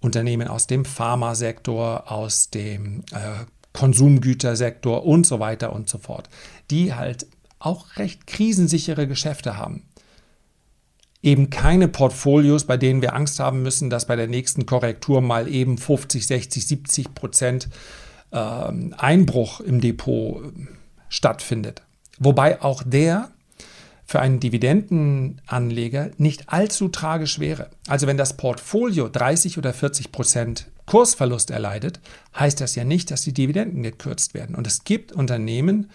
Unternehmen 0.00 0.48
aus 0.48 0.66
dem 0.66 0.84
Pharmasektor, 0.84 2.10
aus 2.10 2.50
dem 2.50 3.04
äh, 3.12 3.44
Konsumgütersektor 3.72 5.04
und 5.04 5.26
so 5.26 5.40
weiter 5.40 5.72
und 5.72 5.88
so 5.88 5.98
fort, 5.98 6.28
die 6.70 6.94
halt 6.94 7.26
auch 7.58 7.96
recht 7.96 8.26
krisensichere 8.26 9.06
Geschäfte 9.06 9.56
haben. 9.56 9.84
Eben 11.22 11.50
keine 11.50 11.86
Portfolios, 11.86 12.64
bei 12.64 12.78
denen 12.78 13.02
wir 13.02 13.14
Angst 13.14 13.38
haben 13.40 13.62
müssen, 13.62 13.90
dass 13.90 14.06
bei 14.06 14.16
der 14.16 14.26
nächsten 14.26 14.64
Korrektur 14.64 15.20
mal 15.20 15.48
eben 15.48 15.76
50, 15.76 16.26
60, 16.26 16.66
70 16.66 17.14
Prozent 17.14 17.68
äh, 18.30 18.36
Einbruch 18.38 19.60
im 19.60 19.82
Depot 19.82 20.42
äh, 20.42 20.66
stattfindet. 21.10 21.82
Wobei 22.18 22.62
auch 22.62 22.82
der 22.82 23.30
für 24.10 24.18
einen 24.18 24.40
Dividendenanleger 24.40 26.10
nicht 26.18 26.48
allzu 26.48 26.88
tragisch 26.88 27.38
wäre. 27.38 27.70
Also 27.86 28.08
wenn 28.08 28.16
das 28.16 28.36
Portfolio 28.36 29.08
30 29.08 29.56
oder 29.56 29.72
40 29.72 30.10
Prozent 30.10 30.66
Kursverlust 30.86 31.52
erleidet, 31.52 32.00
heißt 32.36 32.60
das 32.60 32.74
ja 32.74 32.82
nicht, 32.82 33.12
dass 33.12 33.22
die 33.22 33.32
Dividenden 33.32 33.84
gekürzt 33.84 34.34
werden. 34.34 34.56
Und 34.56 34.66
es 34.66 34.82
gibt 34.82 35.12
Unternehmen, 35.12 35.90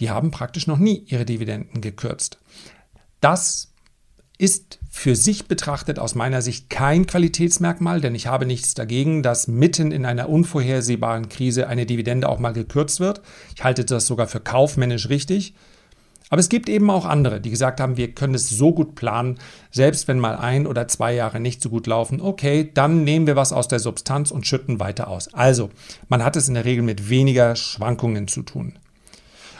die 0.00 0.10
haben 0.10 0.32
praktisch 0.32 0.66
noch 0.66 0.78
nie 0.78 1.04
ihre 1.06 1.24
Dividenden 1.24 1.80
gekürzt. 1.80 2.38
Das 3.20 3.72
ist 4.38 4.80
für 4.90 5.14
sich 5.14 5.46
betrachtet 5.46 6.00
aus 6.00 6.16
meiner 6.16 6.42
Sicht 6.42 6.68
kein 6.68 7.06
Qualitätsmerkmal, 7.06 8.00
denn 8.00 8.16
ich 8.16 8.26
habe 8.26 8.44
nichts 8.44 8.74
dagegen, 8.74 9.22
dass 9.22 9.46
mitten 9.46 9.92
in 9.92 10.04
einer 10.04 10.28
unvorhersehbaren 10.28 11.28
Krise 11.28 11.68
eine 11.68 11.86
Dividende 11.86 12.28
auch 12.28 12.40
mal 12.40 12.54
gekürzt 12.54 12.98
wird. 12.98 13.22
Ich 13.54 13.62
halte 13.62 13.84
das 13.84 14.08
sogar 14.08 14.26
für 14.26 14.40
kaufmännisch 14.40 15.08
richtig. 15.10 15.54
Aber 16.32 16.40
es 16.40 16.48
gibt 16.48 16.70
eben 16.70 16.88
auch 16.88 17.04
andere, 17.04 17.42
die 17.42 17.50
gesagt 17.50 17.78
haben, 17.78 17.98
wir 17.98 18.12
können 18.12 18.34
es 18.34 18.48
so 18.48 18.72
gut 18.72 18.94
planen, 18.94 19.38
selbst 19.70 20.08
wenn 20.08 20.18
mal 20.18 20.34
ein 20.34 20.66
oder 20.66 20.88
zwei 20.88 21.14
Jahre 21.14 21.40
nicht 21.40 21.62
so 21.62 21.68
gut 21.68 21.86
laufen, 21.86 22.22
okay, 22.22 22.70
dann 22.72 23.04
nehmen 23.04 23.26
wir 23.26 23.36
was 23.36 23.52
aus 23.52 23.68
der 23.68 23.80
Substanz 23.80 24.30
und 24.30 24.46
schütten 24.46 24.80
weiter 24.80 25.08
aus. 25.08 25.34
Also, 25.34 25.68
man 26.08 26.24
hat 26.24 26.34
es 26.36 26.48
in 26.48 26.54
der 26.54 26.64
Regel 26.64 26.84
mit 26.84 27.10
weniger 27.10 27.54
Schwankungen 27.54 28.28
zu 28.28 28.40
tun. 28.44 28.78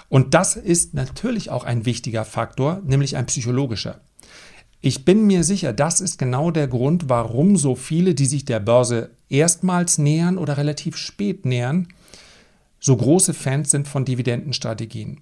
Und 0.08 0.32
das 0.32 0.56
ist 0.56 0.94
natürlich 0.94 1.50
auch 1.50 1.64
ein 1.64 1.84
wichtiger 1.84 2.24
Faktor, 2.24 2.80
nämlich 2.86 3.18
ein 3.18 3.26
psychologischer. 3.26 4.00
Ich 4.80 5.04
bin 5.04 5.26
mir 5.26 5.44
sicher, 5.44 5.74
das 5.74 6.00
ist 6.00 6.18
genau 6.18 6.50
der 6.50 6.68
Grund, 6.68 7.10
warum 7.10 7.58
so 7.58 7.74
viele, 7.74 8.14
die 8.14 8.24
sich 8.24 8.46
der 8.46 8.60
Börse 8.60 9.10
erstmals 9.28 9.98
nähern 9.98 10.38
oder 10.38 10.56
relativ 10.56 10.96
spät 10.96 11.44
nähern, 11.44 11.88
so 12.80 12.96
große 12.96 13.34
Fans 13.34 13.70
sind 13.70 13.86
von 13.88 14.06
Dividendenstrategien 14.06 15.20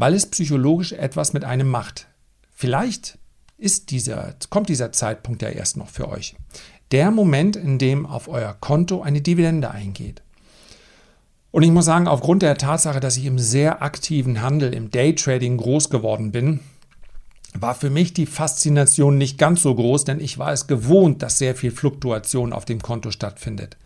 weil 0.00 0.14
es 0.14 0.24
psychologisch 0.24 0.92
etwas 0.92 1.34
mit 1.34 1.44
einem 1.44 1.68
macht. 1.68 2.06
Vielleicht 2.54 3.18
ist 3.58 3.90
dieser, 3.90 4.34
kommt 4.48 4.70
dieser 4.70 4.92
Zeitpunkt 4.92 5.42
ja 5.42 5.50
erst 5.50 5.76
noch 5.76 5.90
für 5.90 6.08
euch. 6.08 6.36
Der 6.90 7.10
Moment, 7.10 7.54
in 7.54 7.78
dem 7.78 8.06
auf 8.06 8.26
euer 8.26 8.56
Konto 8.58 9.02
eine 9.02 9.20
Dividende 9.20 9.70
eingeht. 9.70 10.22
Und 11.50 11.64
ich 11.64 11.70
muss 11.70 11.84
sagen, 11.84 12.08
aufgrund 12.08 12.40
der 12.40 12.56
Tatsache, 12.56 12.98
dass 13.00 13.18
ich 13.18 13.26
im 13.26 13.38
sehr 13.38 13.82
aktiven 13.82 14.40
Handel, 14.40 14.72
im 14.72 14.90
Daytrading 14.90 15.58
groß 15.58 15.90
geworden 15.90 16.32
bin, 16.32 16.60
war 17.52 17.74
für 17.74 17.90
mich 17.90 18.14
die 18.14 18.26
Faszination 18.26 19.18
nicht 19.18 19.36
ganz 19.36 19.60
so 19.60 19.74
groß, 19.74 20.04
denn 20.04 20.18
ich 20.18 20.38
war 20.38 20.50
es 20.50 20.66
gewohnt, 20.66 21.20
dass 21.22 21.36
sehr 21.36 21.54
viel 21.54 21.72
Fluktuation 21.72 22.54
auf 22.54 22.64
dem 22.64 22.80
Konto 22.80 23.10
stattfindet. 23.10 23.76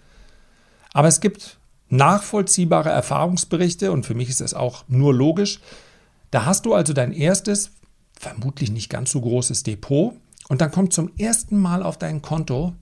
Aber 0.92 1.09
es 1.09 1.21
gibt 1.21 1.59
nachvollziehbare 1.88 2.90
Erfahrungsberichte 2.90 3.90
und 3.90 4.06
für 4.06 4.14
mich 4.14 4.28
ist 4.28 4.40
es 4.40 4.54
auch 4.54 4.85
nur 4.87 5.12
logisch, 5.12 5.59
da 6.34 6.46
hast 6.46 6.66
du 6.66 6.74
also 6.74 6.92
dein 6.92 7.12
erstes, 7.12 7.70
vermutlich 8.18 8.72
nicht 8.72 8.90
ganz 8.90 9.12
so 9.12 9.20
großes 9.20 9.62
Depot 9.62 10.14
und 10.48 10.60
dann 10.60 10.72
kommt 10.72 10.92
zum 10.92 11.12
ersten 11.16 11.56
Mal 11.56 11.84
auf 11.84 11.96
dein 11.96 12.22
Konto 12.22 12.74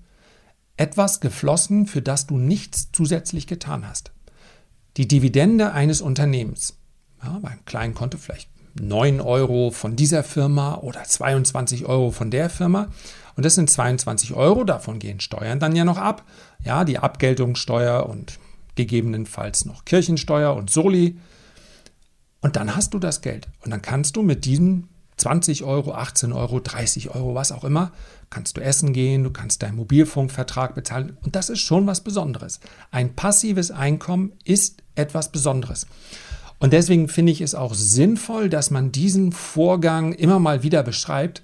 etwas 0.79 1.21
geflossen, 1.21 1.87
für 1.87 2.01
das 2.01 2.27
du 2.27 2.39
nichts 2.39 2.89
zusätzlich 2.93 3.47
getan 3.47 3.87
hast. 3.87 4.11
Die 4.97 5.07
Dividende 5.07 5.73
eines 5.73 6.01
Unternehmens. 6.01 6.79
Ja, 7.23 7.41
beim 7.43 7.63
kleinen 7.67 7.93
Konto 7.93 8.17
vielleicht 8.17 8.49
9 8.81 9.21
Euro 9.21 9.71
von 9.71 9.97
dieser 9.97 10.25
Firma 10.25 10.77
oder 10.77 11.05
22 11.05 11.85
Euro 11.85 12.11
von 12.11 12.31
der 12.31 12.49
Firma. 12.49 12.89
Und 13.37 13.45
das 13.45 13.55
sind 13.55 13.69
22 13.69 14.33
Euro, 14.33 14.65
davon 14.65 14.99
gehen 14.99 15.21
Steuern 15.21 15.59
dann 15.59 15.77
ja 15.77 15.85
noch 15.85 15.99
ab. 15.99 16.25
Ja, 16.65 16.85
die 16.85 16.99
Abgeltungssteuer 16.99 18.09
und 18.09 18.39
gegebenenfalls 18.77 19.67
noch 19.67 19.85
Kirchensteuer 19.85 20.57
und 20.57 20.71
Soli. 20.71 21.19
Und 22.43 22.57
dann 22.57 22.77
hast 22.77 22.93
du 22.93 22.99
das 22.99 23.23
Geld. 23.23 23.49
Und 23.65 23.71
dann 23.71 23.81
kannst 23.81 24.17
du 24.17 24.23
mit 24.23 24.45
diesen 24.45 24.89
20 25.17 25.63
Euro, 25.63 25.95
18 25.95 26.33
Euro, 26.33 26.61
30 26.61 27.11
Euro, 27.11 27.35
was 27.35 27.53
auch 27.53 27.65
immer, 27.65 27.93
kannst 28.29 28.57
du 28.57 28.61
essen 28.61 28.93
gehen, 28.93 29.23
du 29.23 29.31
kannst 29.31 29.63
deinen 29.63 29.77
Mobilfunkvertrag 29.77 30.75
bezahlen. 30.75 31.17
Und 31.23 31.37
das 31.37 31.49
ist 31.49 31.61
schon 31.61 31.87
was 31.87 32.01
Besonderes. 32.01 32.61
Ein 32.91 33.15
passives 33.15 33.71
Einkommen 33.71 34.33
ist 34.45 34.83
etwas 34.97 35.31
Besonderes. 35.31 35.87
Und 36.59 36.73
deswegen 36.73 37.09
finde 37.09 37.33
ich 37.33 37.41
es 37.41 37.55
auch 37.55 37.75
sinnvoll, 37.75 38.49
dass 38.49 38.71
man 38.71 38.91
diesen 38.91 39.33
Vorgang 39.33 40.13
immer 40.13 40.39
mal 40.39 40.63
wieder 40.63 40.83
beschreibt. 40.83 41.43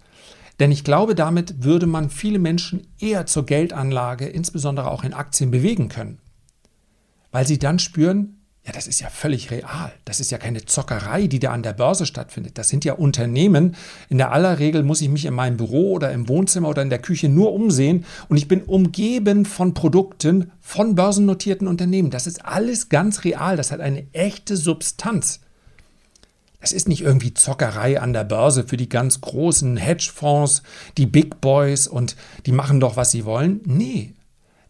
Denn 0.59 0.73
ich 0.73 0.83
glaube, 0.83 1.15
damit 1.15 1.63
würde 1.63 1.87
man 1.87 2.11
viele 2.11 2.41
Menschen 2.41 2.89
eher 2.99 3.27
zur 3.27 3.47
Geldanlage, 3.47 4.27
insbesondere 4.27 4.91
auch 4.91 5.05
in 5.05 5.15
Aktien, 5.15 5.53
bewegen 5.53 5.89
können. 5.89 6.19
Weil 7.31 7.47
sie 7.47 7.59
dann 7.59 7.79
spüren, 7.79 8.38
ja, 8.69 8.75
das 8.75 8.87
ist 8.87 9.01
ja 9.01 9.09
völlig 9.09 9.51
real. 9.51 9.91
Das 10.05 10.21
ist 10.21 10.31
ja 10.31 10.37
keine 10.37 10.63
Zockerei, 10.63 11.27
die 11.27 11.39
da 11.39 11.53
an 11.53 11.63
der 11.63 11.73
Börse 11.73 12.05
stattfindet. 12.05 12.59
Das 12.59 12.69
sind 12.69 12.85
ja 12.85 12.93
Unternehmen. 12.93 13.75
In 14.11 14.19
der 14.19 14.31
aller 14.31 14.59
Regel 14.59 14.83
muss 14.83 15.01
ich 15.01 15.09
mich 15.09 15.25
in 15.25 15.33
meinem 15.33 15.57
Büro 15.57 15.93
oder 15.93 16.13
im 16.13 16.29
Wohnzimmer 16.29 16.69
oder 16.69 16.83
in 16.83 16.91
der 16.91 16.99
Küche 16.99 17.31
nur 17.31 17.55
umsehen 17.55 18.05
und 18.29 18.37
ich 18.37 18.47
bin 18.47 18.63
umgeben 18.63 19.47
von 19.47 19.73
Produkten 19.73 20.53
von 20.61 20.95
börsennotierten 20.95 21.67
Unternehmen. 21.67 22.11
Das 22.11 22.27
ist 22.27 22.45
alles 22.45 22.91
ganz 22.91 23.25
real. 23.25 23.57
Das 23.57 23.73
hat 23.73 23.81
eine 23.81 24.07
echte 24.13 24.59
Substanz. 24.59 25.41
Das 26.61 26.73
ist 26.73 26.89
nicht 26.89 27.01
irgendwie 27.01 27.33
Zockerei 27.33 27.99
an 27.99 28.13
der 28.13 28.25
Börse 28.25 28.65
für 28.65 28.77
die 28.77 28.91
ganz 28.91 29.23
großen 29.23 29.79
Hedgefonds, 29.79 30.63
die 30.99 31.07
Big 31.07 31.41
Boys 31.41 31.87
und 31.87 32.17
die 32.45 32.53
machen 32.53 32.81
doch, 32.81 32.97
was 32.97 33.13
sie 33.13 33.25
wollen. 33.25 33.63
Nee, 33.65 34.13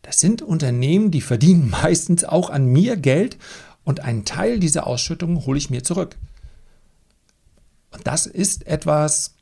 das 0.09 0.21
sind 0.21 0.40
Unternehmen, 0.40 1.11
die 1.11 1.21
verdienen 1.21 1.69
meistens 1.83 2.25
auch 2.25 2.49
an 2.49 2.67
mir 2.67 2.97
Geld 2.97 3.37
und 3.88 4.00
einen 4.00 4.26
Teil 4.26 4.61
dieser 4.61 4.87
Ausschüttung 4.87 5.47
hole 5.47 5.57
ich 5.57 5.71
mir 5.71 5.83
zurück. 5.83 6.18
Und 7.90 8.07
das 8.07 8.26
ist 8.26 8.66
etwas, 8.66 9.33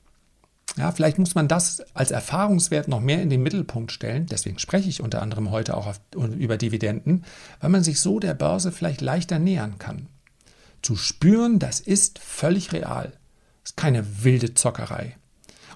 ja, 0.76 0.92
vielleicht 0.92 1.18
muss 1.18 1.34
man 1.34 1.48
das 1.48 1.80
als 1.94 2.12
Erfahrungswert 2.12 2.86
noch 2.86 3.00
mehr 3.00 3.20
in 3.20 3.28
den 3.28 3.42
Mittelpunkt 3.42 3.90
stellen. 3.90 4.26
Deswegen 4.26 4.60
spreche 4.60 4.88
ich 4.88 5.02
unter 5.02 5.20
anderem 5.20 5.50
heute 5.50 5.76
auch 5.76 5.88
auf, 5.88 6.00
über 6.14 6.58
Dividenden, 6.58 7.24
weil 7.58 7.70
man 7.70 7.82
sich 7.82 7.98
so 7.98 8.20
der 8.20 8.34
Börse 8.34 8.70
vielleicht 8.70 9.00
leichter 9.00 9.40
nähern 9.40 9.78
kann. 9.78 10.06
Zu 10.80 10.94
spüren, 10.94 11.58
das 11.58 11.80
ist 11.80 12.20
völlig 12.20 12.72
real. 12.72 13.14
Das 13.64 13.72
ist 13.72 13.76
keine 13.76 14.22
wilde 14.22 14.54
Zockerei. 14.54 15.16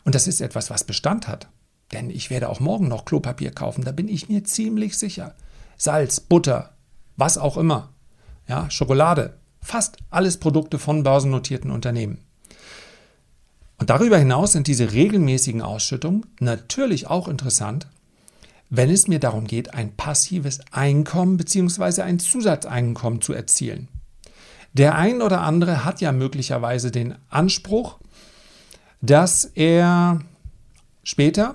Und 0.05 0.15
das 0.15 0.29
ist 0.29 0.41
etwas, 0.41 0.71
was 0.71 0.85
Bestand 0.85 1.27
hat. 1.27 1.49
Denn 1.91 2.09
ich 2.09 2.31
werde 2.31 2.49
auch 2.49 2.61
morgen 2.61 2.87
noch 2.87 3.05
Klopapier 3.05 3.51
kaufen, 3.51 3.83
da 3.83 3.91
bin 3.91 4.07
ich 4.07 4.29
mir 4.29 4.45
ziemlich 4.45 4.97
sicher. 4.97 5.35
Salz, 5.77 6.21
Butter, 6.21 6.77
was 7.17 7.37
auch 7.37 7.57
immer 7.57 7.93
ja, 8.51 8.69
Schokolade, 8.69 9.35
fast 9.63 9.99
alles 10.11 10.39
Produkte 10.39 10.81
von 10.81 11.05
börsennotierten 11.05 11.71
Unternehmen. 11.71 12.19
Und 13.79 13.91
darüber 13.91 14.19
hinaus 14.19 14.53
sind 14.53 14.67
diese 14.67 14.93
regelmäßigen 14.93 15.63
Ausschüttungen 15.63 16.27
natürlich 16.41 17.07
auch 17.07 17.29
interessant, 17.29 17.87
wenn 18.69 18.91
es 18.91 19.07
mir 19.07 19.21
darum 19.21 19.47
geht, 19.47 19.73
ein 19.73 19.93
passives 19.97 20.59
Einkommen 20.73 21.37
bzw. 21.37 22.03
ein 22.03 22.19
Zusatzeinkommen 22.19 23.23
zu 23.23 23.33
erzielen. 23.33 23.87
Der 24.73 24.97
ein 24.97 25.23
oder 25.23 25.43
andere 25.43 25.85
hat 25.85 26.01
ja 26.01 26.11
möglicherweise 26.11 26.91
den 26.91 27.15
Anspruch, 27.29 27.99
dass 29.01 29.45
er 29.45 30.21
später, 31.05 31.55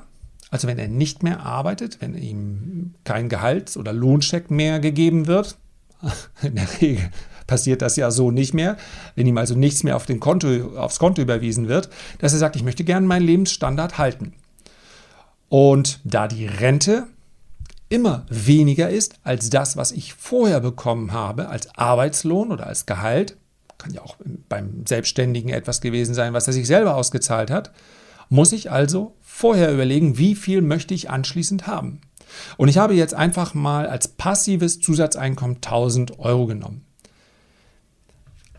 also 0.49 0.69
wenn 0.69 0.79
er 0.79 0.87
nicht 0.87 1.23
mehr 1.23 1.41
arbeitet, 1.41 1.99
wenn 1.99 2.15
ihm 2.17 2.95
kein 3.03 3.27
Gehalts- 3.27 3.75
oder 3.75 3.91
Lohncheck 3.91 4.49
mehr 4.49 4.79
gegeben 4.79 5.27
wird, 5.27 5.57
in 6.41 6.55
der 6.55 6.67
Regel 6.81 7.09
passiert 7.47 7.81
das 7.81 7.95
ja 7.95 8.11
so 8.11 8.31
nicht 8.31 8.53
mehr, 8.53 8.77
wenn 9.15 9.27
ihm 9.27 9.37
also 9.37 9.55
nichts 9.55 9.83
mehr 9.83 9.95
auf 9.95 10.05
den 10.05 10.19
Konto, 10.19 10.77
aufs 10.77 10.99
Konto 10.99 11.21
überwiesen 11.21 11.67
wird, 11.67 11.89
dass 12.19 12.33
er 12.33 12.39
sagt, 12.39 12.55
ich 12.55 12.63
möchte 12.63 12.83
gerne 12.83 13.05
meinen 13.05 13.25
Lebensstandard 13.25 13.97
halten. 13.97 14.33
Und 15.49 15.99
da 16.03 16.27
die 16.27 16.47
Rente 16.47 17.07
immer 17.89 18.25
weniger 18.29 18.89
ist 18.89 19.15
als 19.23 19.49
das, 19.49 19.77
was 19.77 19.91
ich 19.91 20.13
vorher 20.13 20.59
bekommen 20.59 21.11
habe, 21.11 21.49
als 21.49 21.75
Arbeitslohn 21.77 22.51
oder 22.51 22.65
als 22.67 22.85
Gehalt, 22.85 23.37
kann 23.77 23.93
ja 23.93 24.01
auch 24.01 24.17
beim 24.49 24.85
Selbstständigen 24.87 25.49
etwas 25.49 25.81
gewesen 25.81 26.15
sein, 26.15 26.33
was 26.33 26.47
er 26.47 26.53
sich 26.53 26.65
selber 26.65 26.95
ausgezahlt 26.95 27.51
hat, 27.51 27.71
muss 28.29 28.53
ich 28.53 28.71
also 28.71 29.15
vorher 29.21 29.71
überlegen, 29.71 30.17
wie 30.17 30.33
viel 30.33 30.61
möchte 30.61 30.93
ich 30.93 31.09
anschließend 31.09 31.67
haben. 31.67 32.01
Und 32.57 32.67
ich 32.67 32.77
habe 32.77 32.93
jetzt 32.93 33.13
einfach 33.13 33.53
mal 33.53 33.87
als 33.87 34.07
passives 34.07 34.79
Zusatzeinkommen 34.79 35.57
1000 35.57 36.19
Euro 36.19 36.45
genommen. 36.45 36.85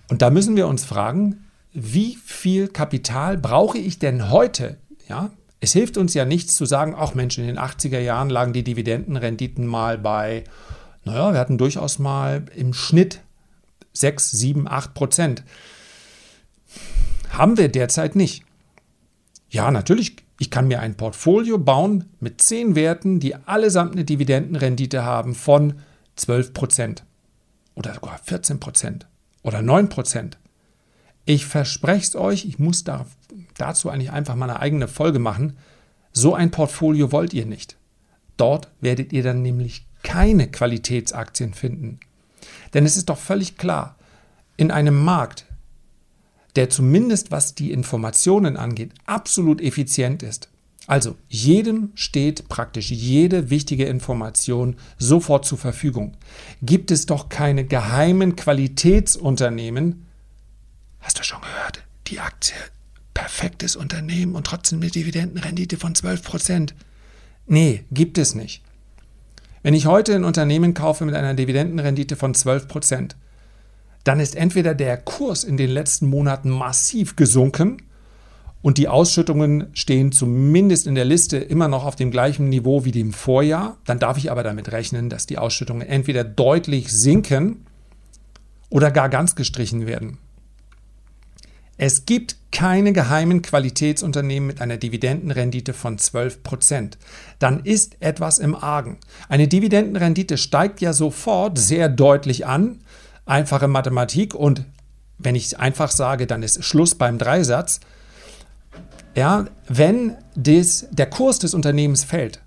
Und 0.08 0.22
da 0.22 0.30
müssen 0.30 0.56
wir 0.56 0.68
uns 0.68 0.84
fragen, 0.84 1.44
wie 1.72 2.16
viel 2.16 2.68
Kapital 2.68 3.36
brauche 3.36 3.78
ich 3.78 3.98
denn 3.98 4.30
heute? 4.30 4.78
Ja, 5.08 5.30
es 5.60 5.72
hilft 5.72 5.96
uns 5.96 6.14
ja 6.14 6.24
nichts 6.24 6.54
zu 6.54 6.64
sagen, 6.64 6.94
ach 6.96 7.14
Mensch, 7.14 7.38
in 7.38 7.46
den 7.46 7.58
80er 7.58 7.98
Jahren 7.98 8.30
lagen 8.30 8.52
die 8.52 8.64
Dividendenrenditen 8.64 9.66
mal 9.66 9.98
bei, 9.98 10.44
naja, 11.04 11.32
wir 11.32 11.40
hatten 11.40 11.58
durchaus 11.58 11.98
mal 11.98 12.44
im 12.54 12.72
Schnitt 12.72 13.20
6, 13.92 14.30
7, 14.30 14.68
8 14.68 14.94
Prozent. 14.94 15.44
Haben 17.30 17.56
wir 17.56 17.68
derzeit 17.68 18.16
nicht. 18.16 18.44
Ja, 19.50 19.70
natürlich, 19.70 20.16
ich 20.38 20.50
kann 20.50 20.68
mir 20.68 20.80
ein 20.80 20.96
Portfolio 20.96 21.58
bauen 21.58 22.04
mit 22.20 22.40
10 22.40 22.74
Werten, 22.74 23.20
die 23.20 23.34
allesamt 23.34 23.92
eine 23.92 24.04
Dividendenrendite 24.04 25.04
haben 25.04 25.34
von 25.34 25.74
12 26.16 26.52
Prozent 26.52 27.04
oder 27.74 27.94
sogar 27.94 28.18
14 28.18 28.60
Prozent 28.60 29.06
oder 29.42 29.62
9 29.62 29.88
Prozent. 29.88 30.38
Ich 31.24 31.46
verspreche 31.46 32.06
es 32.06 32.16
euch, 32.16 32.44
ich 32.44 32.58
muss 32.58 32.84
da, 32.84 33.06
dazu 33.56 33.90
eigentlich 33.90 34.12
einfach 34.12 34.34
mal 34.34 34.50
eine 34.50 34.60
eigene 34.60 34.88
Folge 34.88 35.18
machen. 35.18 35.56
So 36.12 36.34
ein 36.34 36.50
Portfolio 36.50 37.12
wollt 37.12 37.34
ihr 37.34 37.46
nicht. 37.46 37.76
Dort 38.36 38.70
werdet 38.80 39.12
ihr 39.12 39.22
dann 39.22 39.42
nämlich 39.42 39.86
keine 40.02 40.48
Qualitätsaktien 40.48 41.54
finden. 41.54 41.98
Denn 42.74 42.84
es 42.84 42.96
ist 42.96 43.08
doch 43.08 43.18
völlig 43.18 43.56
klar, 43.56 43.96
in 44.56 44.70
einem 44.70 45.02
Markt, 45.02 45.46
der 46.56 46.70
zumindest 46.70 47.30
was 47.30 47.54
die 47.54 47.70
Informationen 47.70 48.56
angeht, 48.56 48.92
absolut 49.04 49.60
effizient 49.60 50.22
ist. 50.22 50.48
Also 50.86 51.16
jedem 51.28 51.90
steht 51.94 52.48
praktisch 52.48 52.90
jede 52.90 53.50
wichtige 53.50 53.86
Information 53.86 54.76
sofort 54.98 55.44
zur 55.44 55.58
Verfügung. 55.58 56.16
Gibt 56.62 56.90
es 56.90 57.06
doch 57.06 57.28
keine 57.28 57.64
geheimen 57.64 58.36
Qualitätsunternehmen. 58.36 60.06
Hast 61.00 61.18
du 61.18 61.24
schon 61.24 61.40
gehört? 61.40 61.82
Die 62.06 62.20
Aktie, 62.20 62.54
perfektes 63.14 63.74
Unternehmen 63.74 64.36
und 64.36 64.46
trotzdem 64.46 64.80
eine 64.80 64.90
Dividendenrendite 64.90 65.76
von 65.76 65.94
12 65.94 66.22
Prozent. 66.22 66.74
Nee, 67.46 67.84
gibt 67.90 68.16
es 68.16 68.36
nicht. 68.36 68.62
Wenn 69.62 69.74
ich 69.74 69.86
heute 69.86 70.14
ein 70.14 70.24
Unternehmen 70.24 70.74
kaufe 70.74 71.04
mit 71.04 71.16
einer 71.16 71.34
Dividendenrendite 71.34 72.14
von 72.14 72.34
12 72.34 72.68
Prozent, 72.68 73.16
dann 74.06 74.20
ist 74.20 74.36
entweder 74.36 74.76
der 74.76 74.98
Kurs 74.98 75.42
in 75.42 75.56
den 75.56 75.68
letzten 75.68 76.06
Monaten 76.06 76.48
massiv 76.48 77.16
gesunken 77.16 77.82
und 78.62 78.78
die 78.78 78.86
Ausschüttungen 78.86 79.66
stehen 79.72 80.12
zumindest 80.12 80.86
in 80.86 80.94
der 80.94 81.04
Liste 81.04 81.38
immer 81.38 81.66
noch 81.66 81.84
auf 81.84 81.96
dem 81.96 82.12
gleichen 82.12 82.48
Niveau 82.48 82.84
wie 82.84 82.92
dem 82.92 83.12
Vorjahr. 83.12 83.78
Dann 83.84 83.98
darf 83.98 84.16
ich 84.16 84.30
aber 84.30 84.44
damit 84.44 84.70
rechnen, 84.70 85.10
dass 85.10 85.26
die 85.26 85.38
Ausschüttungen 85.38 85.84
entweder 85.84 86.22
deutlich 86.22 86.92
sinken 86.92 87.66
oder 88.70 88.92
gar 88.92 89.08
ganz 89.08 89.34
gestrichen 89.34 89.88
werden. 89.88 90.18
Es 91.76 92.06
gibt 92.06 92.36
keine 92.52 92.92
geheimen 92.92 93.42
Qualitätsunternehmen 93.42 94.46
mit 94.46 94.60
einer 94.60 94.76
Dividendenrendite 94.76 95.74
von 95.74 95.98
12 95.98 96.42
Prozent. 96.44 96.96
Dann 97.38 97.60
ist 97.64 97.96
etwas 98.00 98.38
im 98.38 98.54
Argen. 98.54 98.98
Eine 99.28 99.48
Dividendenrendite 99.48 100.38
steigt 100.38 100.80
ja 100.80 100.92
sofort 100.92 101.58
sehr 101.58 101.88
deutlich 101.88 102.46
an, 102.46 102.80
einfache 103.26 103.68
Mathematik 103.68 104.34
und 104.34 104.64
wenn 105.18 105.34
ich 105.34 105.58
einfach 105.58 105.90
sage, 105.90 106.26
dann 106.26 106.42
ist 106.42 106.64
Schluss 106.64 106.94
beim 106.94 107.18
Dreisatz. 107.18 107.80
Ja, 109.14 109.46
wenn 109.66 110.16
des, 110.34 110.88
der 110.90 111.08
Kurs 111.08 111.38
des 111.38 111.54
Unternehmens 111.54 112.04
fällt, 112.04 112.40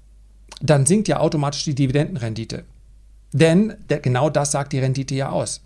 dann 0.62 0.86
sinkt 0.86 1.08
ja 1.08 1.20
automatisch 1.20 1.64
die 1.64 1.76
Dividendenrendite. 1.76 2.64
Denn 3.32 3.76
der, 3.90 4.00
genau 4.00 4.30
das 4.30 4.52
sagt 4.52 4.74
die 4.74 4.80
Rendite 4.80 5.16
ja 5.16 5.30
aus. 5.30 5.62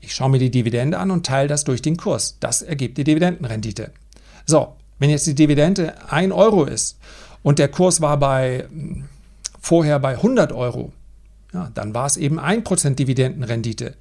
Ich 0.00 0.14
schaue 0.14 0.30
mir 0.30 0.38
die 0.38 0.50
Dividende 0.50 0.98
an 0.98 1.10
und 1.10 1.24
teile 1.24 1.48
das 1.48 1.64
durch 1.64 1.82
den 1.82 1.96
Kurs. 1.96 2.36
Das 2.40 2.62
ergibt 2.62 2.98
die 2.98 3.04
Dividendenrendite. 3.04 3.92
So, 4.44 4.74
wenn 4.98 5.10
jetzt 5.10 5.26
die 5.26 5.34
Dividende 5.34 5.94
1 6.10 6.32
Euro 6.32 6.64
ist 6.64 6.98
und 7.42 7.58
der 7.58 7.68
Kurs 7.68 8.00
war 8.00 8.18
bei 8.18 8.68
vorher 9.60 9.98
bei 9.98 10.16
100 10.16 10.52
Euro, 10.52 10.92
ja, 11.52 11.70
dann 11.74 11.94
war 11.94 12.06
es 12.06 12.16
eben 12.16 12.38
1% 12.38 12.94
Dividendenrendite. 12.96 13.94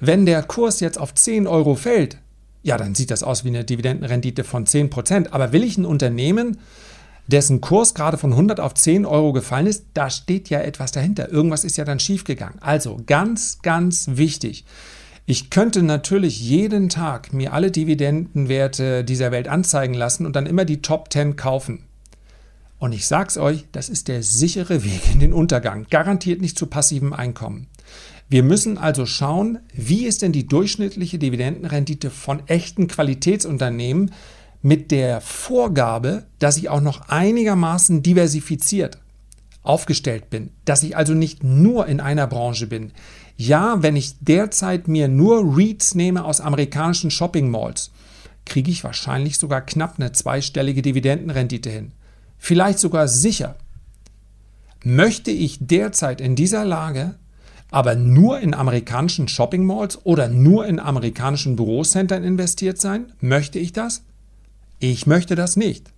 Wenn 0.00 0.26
der 0.26 0.42
Kurs 0.42 0.80
jetzt 0.80 0.98
auf 0.98 1.14
10 1.14 1.46
Euro 1.46 1.74
fällt, 1.74 2.18
ja, 2.62 2.76
dann 2.76 2.94
sieht 2.94 3.10
das 3.10 3.22
aus 3.22 3.44
wie 3.44 3.48
eine 3.48 3.64
Dividendenrendite 3.64 4.44
von 4.44 4.66
10%. 4.66 5.28
Aber 5.30 5.52
will 5.52 5.64
ich 5.64 5.78
ein 5.78 5.86
Unternehmen, 5.86 6.58
dessen 7.26 7.60
Kurs 7.60 7.94
gerade 7.94 8.18
von 8.18 8.32
100 8.32 8.60
auf 8.60 8.74
10 8.74 9.06
Euro 9.06 9.32
gefallen 9.32 9.66
ist, 9.66 9.84
da 9.94 10.10
steht 10.10 10.50
ja 10.50 10.60
etwas 10.60 10.92
dahinter. 10.92 11.30
Irgendwas 11.30 11.64
ist 11.64 11.76
ja 11.76 11.84
dann 11.84 12.00
schiefgegangen. 12.00 12.60
Also 12.60 13.00
ganz, 13.06 13.60
ganz 13.62 14.08
wichtig. 14.12 14.64
Ich 15.26 15.50
könnte 15.50 15.82
natürlich 15.82 16.40
jeden 16.40 16.88
Tag 16.88 17.34
mir 17.34 17.52
alle 17.52 17.70
Dividendenwerte 17.70 19.04
dieser 19.04 19.30
Welt 19.30 19.46
anzeigen 19.46 19.94
lassen 19.94 20.24
und 20.24 20.34
dann 20.36 20.46
immer 20.46 20.64
die 20.64 20.80
Top 20.80 21.12
10 21.12 21.36
kaufen. 21.36 21.84
Und 22.78 22.92
ich 22.92 23.06
sag's 23.06 23.36
euch, 23.36 23.66
das 23.72 23.88
ist 23.88 24.08
der 24.08 24.22
sichere 24.22 24.84
Weg 24.84 25.12
in 25.12 25.20
den 25.20 25.32
Untergang. 25.32 25.86
Garantiert 25.90 26.40
nicht 26.40 26.58
zu 26.58 26.66
passivem 26.66 27.12
Einkommen. 27.12 27.66
Wir 28.28 28.42
müssen 28.42 28.76
also 28.76 29.06
schauen, 29.06 29.60
wie 29.72 30.04
ist 30.04 30.22
denn 30.22 30.32
die 30.32 30.46
durchschnittliche 30.46 31.18
Dividendenrendite 31.18 32.10
von 32.10 32.46
echten 32.46 32.86
Qualitätsunternehmen 32.86 34.12
mit 34.60 34.90
der 34.90 35.20
Vorgabe, 35.20 36.26
dass 36.38 36.58
ich 36.58 36.68
auch 36.68 36.80
noch 36.80 37.08
einigermaßen 37.08 38.02
diversifiziert 38.02 38.98
aufgestellt 39.62 40.30
bin, 40.30 40.50
dass 40.64 40.82
ich 40.82 40.96
also 40.96 41.14
nicht 41.14 41.44
nur 41.44 41.86
in 41.86 42.00
einer 42.00 42.26
Branche 42.26 42.66
bin. 42.66 42.92
Ja, 43.36 43.82
wenn 43.82 43.96
ich 43.96 44.14
derzeit 44.20 44.88
mir 44.88 45.08
nur 45.08 45.56
REITs 45.56 45.94
nehme 45.94 46.24
aus 46.24 46.40
amerikanischen 46.40 47.10
Shopping 47.10 47.50
Malls, 47.50 47.90
kriege 48.46 48.70
ich 48.70 48.82
wahrscheinlich 48.82 49.38
sogar 49.38 49.60
knapp 49.60 49.94
eine 49.98 50.12
zweistellige 50.12 50.82
Dividendenrendite 50.82 51.70
hin. 51.70 51.92
Vielleicht 52.38 52.78
sogar 52.78 53.08
sicher. 53.08 53.56
Möchte 54.84 55.30
ich 55.30 55.58
derzeit 55.60 56.20
in 56.20 56.34
dieser 56.34 56.64
Lage 56.64 57.16
aber 57.70 57.94
nur 57.94 58.40
in 58.40 58.54
amerikanischen 58.54 59.28
Shopping 59.28 59.64
Malls 59.64 60.04
oder 60.04 60.28
nur 60.28 60.66
in 60.66 60.80
amerikanischen 60.80 61.56
Bürocentern 61.56 62.24
investiert 62.24 62.80
sein? 62.80 63.12
Möchte 63.20 63.58
ich 63.58 63.72
das? 63.72 64.02
Ich 64.78 65.06
möchte 65.06 65.34
das 65.34 65.56
nicht. 65.56 65.90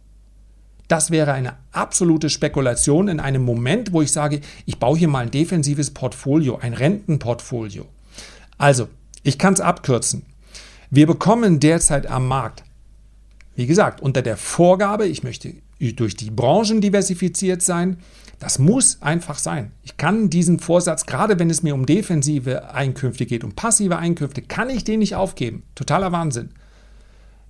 Das 0.88 1.12
wäre 1.12 1.32
eine 1.32 1.54
absolute 1.70 2.30
Spekulation 2.30 3.06
in 3.06 3.20
einem 3.20 3.44
Moment, 3.44 3.92
wo 3.92 4.02
ich 4.02 4.10
sage, 4.10 4.40
ich 4.66 4.78
baue 4.78 4.98
hier 4.98 5.06
mal 5.06 5.20
ein 5.20 5.30
defensives 5.30 5.92
Portfolio, 5.92 6.58
ein 6.58 6.74
Rentenportfolio. 6.74 7.86
Also, 8.58 8.88
ich 9.22 9.38
kann 9.38 9.54
es 9.54 9.60
abkürzen. 9.60 10.22
Wir 10.90 11.06
bekommen 11.06 11.60
derzeit 11.60 12.08
am 12.08 12.26
Markt, 12.26 12.64
wie 13.54 13.66
gesagt, 13.66 14.00
unter 14.00 14.22
der 14.22 14.36
Vorgabe, 14.36 15.06
ich 15.06 15.22
möchte 15.22 15.54
durch 15.80 16.16
die 16.16 16.30
Branchen 16.30 16.80
diversifiziert 16.80 17.62
sein, 17.62 17.98
das 18.38 18.58
muss 18.58 19.02
einfach 19.02 19.38
sein. 19.38 19.72
Ich 19.82 19.96
kann 19.96 20.30
diesen 20.30 20.58
Vorsatz, 20.60 21.04
gerade 21.06 21.38
wenn 21.38 21.50
es 21.50 21.62
mir 21.62 21.74
um 21.74 21.84
defensive 21.84 22.72
Einkünfte 22.72 23.26
geht, 23.26 23.44
um 23.44 23.52
passive 23.52 23.98
Einkünfte, 23.98 24.42
kann 24.42 24.70
ich 24.70 24.84
den 24.84 25.00
nicht 25.00 25.14
aufgeben. 25.14 25.62
Totaler 25.74 26.12
Wahnsinn. 26.12 26.50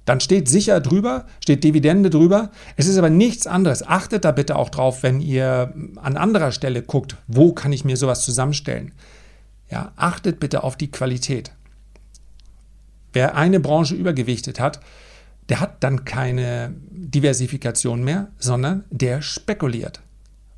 Dann 0.05 0.21
steht 0.21 0.49
sicher 0.49 0.81
drüber, 0.81 1.27
steht 1.41 1.63
Dividende 1.63 2.11
drüber. 2.11 2.51
Es 2.77 2.87
ist 2.87 2.99
aber 2.99 3.11
nichts 3.11 3.47
anderes. 3.47 3.87
Achtet 3.87 4.25
da 4.25 4.33
bitte 4.33 4.57
auch 4.57 4.71
drauf, 4.71 5.03
wenn 5.05 5.21
ihr 5.21 5.73
an 5.97 6.17
anderer 6.17 6.51
Stelle 6.51 6.83
guckt, 6.83 7.17
wo 7.29 7.53
kann 7.53 7.73
ich 7.73 7.85
mir 7.85 7.97
sowas 7.97 8.25
zusammenstellen. 8.25 8.93
Ja, 9.71 9.93
achtet 9.95 10.41
bitte 10.41 10.65
auf 10.65 10.77
die 10.77 10.91
Qualität. 10.91 11.53
Wer 13.13 13.37
eine 13.37 13.61
Branche 13.61 13.95
übergewichtet 13.95 14.59
hat, 14.59 14.81
der 15.51 15.61
hat 15.61 15.83
dann 15.83 16.05
keine 16.05 16.75
Diversifikation 16.91 18.03
mehr, 18.03 18.29
sondern 18.39 18.85
der 18.91 19.21
spekuliert. 19.21 20.01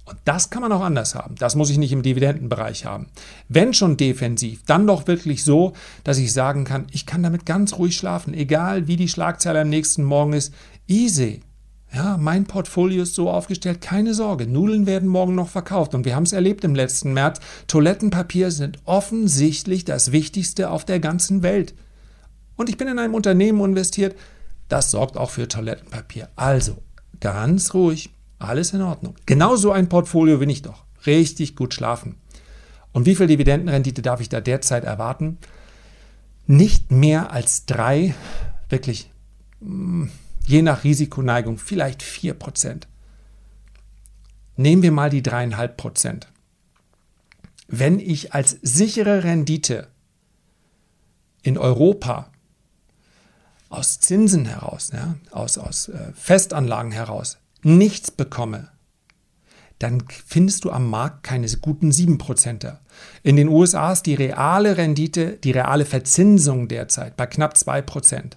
Und 0.05 0.19
das 0.25 0.51
kann 0.51 0.63
man 0.63 0.73
auch 0.73 0.83
anders 0.83 1.15
haben. 1.15 1.37
Das 1.37 1.55
muss 1.55 1.71
ich 1.71 1.79
nicht 1.79 1.93
im 1.93 2.03
Dividendenbereich 2.03 2.85
haben. 2.85 3.07
Wenn 3.49 3.73
schon 3.73 3.97
defensiv, 3.97 4.63
dann 4.67 4.87
doch 4.87 5.07
wirklich 5.07 5.45
so, 5.45 5.73
dass 6.05 6.19
ich 6.19 6.33
sagen 6.33 6.65
kann, 6.65 6.87
ich 6.91 7.07
kann 7.07 7.23
damit 7.23 7.47
ganz 7.47 7.79
ruhig 7.79 7.97
schlafen, 7.97 8.35
egal 8.35 8.87
wie 8.87 8.97
die 8.97 9.09
Schlagzeile 9.09 9.63
am 9.63 9.71
nächsten 9.71 10.05
Morgen 10.05 10.35
ist. 10.35 10.53
Easy. 10.87 11.41
Ja, 11.95 12.17
mein 12.19 12.45
Portfolio 12.45 13.03
ist 13.03 13.15
so 13.15 13.31
aufgestellt, 13.31 13.83
keine 13.83 14.15
Sorge, 14.15 14.47
Nudeln 14.47 14.87
werden 14.87 15.09
morgen 15.09 15.35
noch 15.35 15.51
verkauft 15.51 15.95
und 15.95 16.07
wir 16.07 16.17
haben 16.17 16.23
es 16.23 16.33
erlebt 16.33 16.65
im 16.65 16.75
letzten 16.75 17.13
März. 17.13 17.41
Toilettenpapier 17.67 18.51
sind 18.51 18.79
offensichtlich 18.87 19.85
das 19.85 20.11
Wichtigste 20.11 20.71
auf 20.71 20.87
der 20.87 21.01
ganzen 21.01 21.43
Welt. 21.43 21.75
Und 22.57 22.71
ich 22.71 22.79
bin 22.79 22.89
in 22.89 22.99
einem 22.99 23.15
Unternehmen 23.15 23.63
investiert, 23.63 24.17
das 24.69 24.91
sorgt 24.91 25.17
auch 25.17 25.31
für 25.31 25.49
Toilettenpapier. 25.49 26.29
Also, 26.37 26.83
ganz 27.21 27.75
ruhig, 27.75 28.11
alles 28.39 28.73
in 28.73 28.83
Ordnung. 28.83 29.15
Genau 29.27 29.57
so 29.57 29.73
ein 29.73 29.89
Portfolio 29.89 30.41
will 30.41 30.51
ich 30.51 30.63
doch. 30.63 30.85
Richtig 31.07 31.57
gut 31.57 31.75
schlafen. 31.75 32.17
Und 32.93 33.07
wie 33.07 33.15
viel 33.15 33.27
Dividendenrendite 33.27 34.03
darf 34.03 34.21
ich 34.21 34.29
da 34.29 34.41
derzeit 34.41 34.85
erwarten? 34.85 35.39
Nicht 36.47 36.91
mehr 36.91 37.33
als 37.33 37.67
drei, 37.67 38.15
wirklich, 38.69 39.11
hm, 39.61 40.11
je 40.47 40.63
nach 40.63 40.85
Risikoneigung, 40.85 41.59
vielleicht 41.59 42.03
vier 42.03 42.35
Prozent. 42.35 42.89
Nehmen 44.57 44.83
wir 44.83 44.93
mal 44.93 45.09
die 45.09 45.23
dreieinhalb 45.23 45.77
Prozent. 45.77 46.29
Wenn 47.69 47.99
ich 47.99 48.35
als 48.35 48.59
sichere 48.61 49.25
Rendite 49.25 49.89
in 51.43 51.57
Europa 51.57 52.32
aus 53.73 54.01
Zinsen 54.01 54.45
heraus, 54.45 54.91
ja, 54.93 55.15
aus, 55.31 55.59
aus 55.59 55.89
äh, 55.89 56.13
Festanlagen 56.15 56.93
heraus 56.93 57.39
nichts 57.63 58.11
bekomme, 58.11 58.69
dann 59.79 60.05
findest 60.27 60.65
du 60.65 60.71
am 60.71 60.89
Markt 60.89 61.25
keine 61.25 61.49
guten 61.61 61.91
7%er. 61.91 62.81
In 63.23 63.37
den 63.37 63.49
USA 63.49 63.93
ist 63.93 64.07
die 64.07 64.15
reale 64.15 64.77
Rendite, 64.77 65.39
die 65.43 65.51
reale 65.51 65.85
Verzinsung 65.85 66.69
derzeit 66.69 67.17
bei 67.17 67.27
knapp 67.27 67.55
2%. 67.55 68.33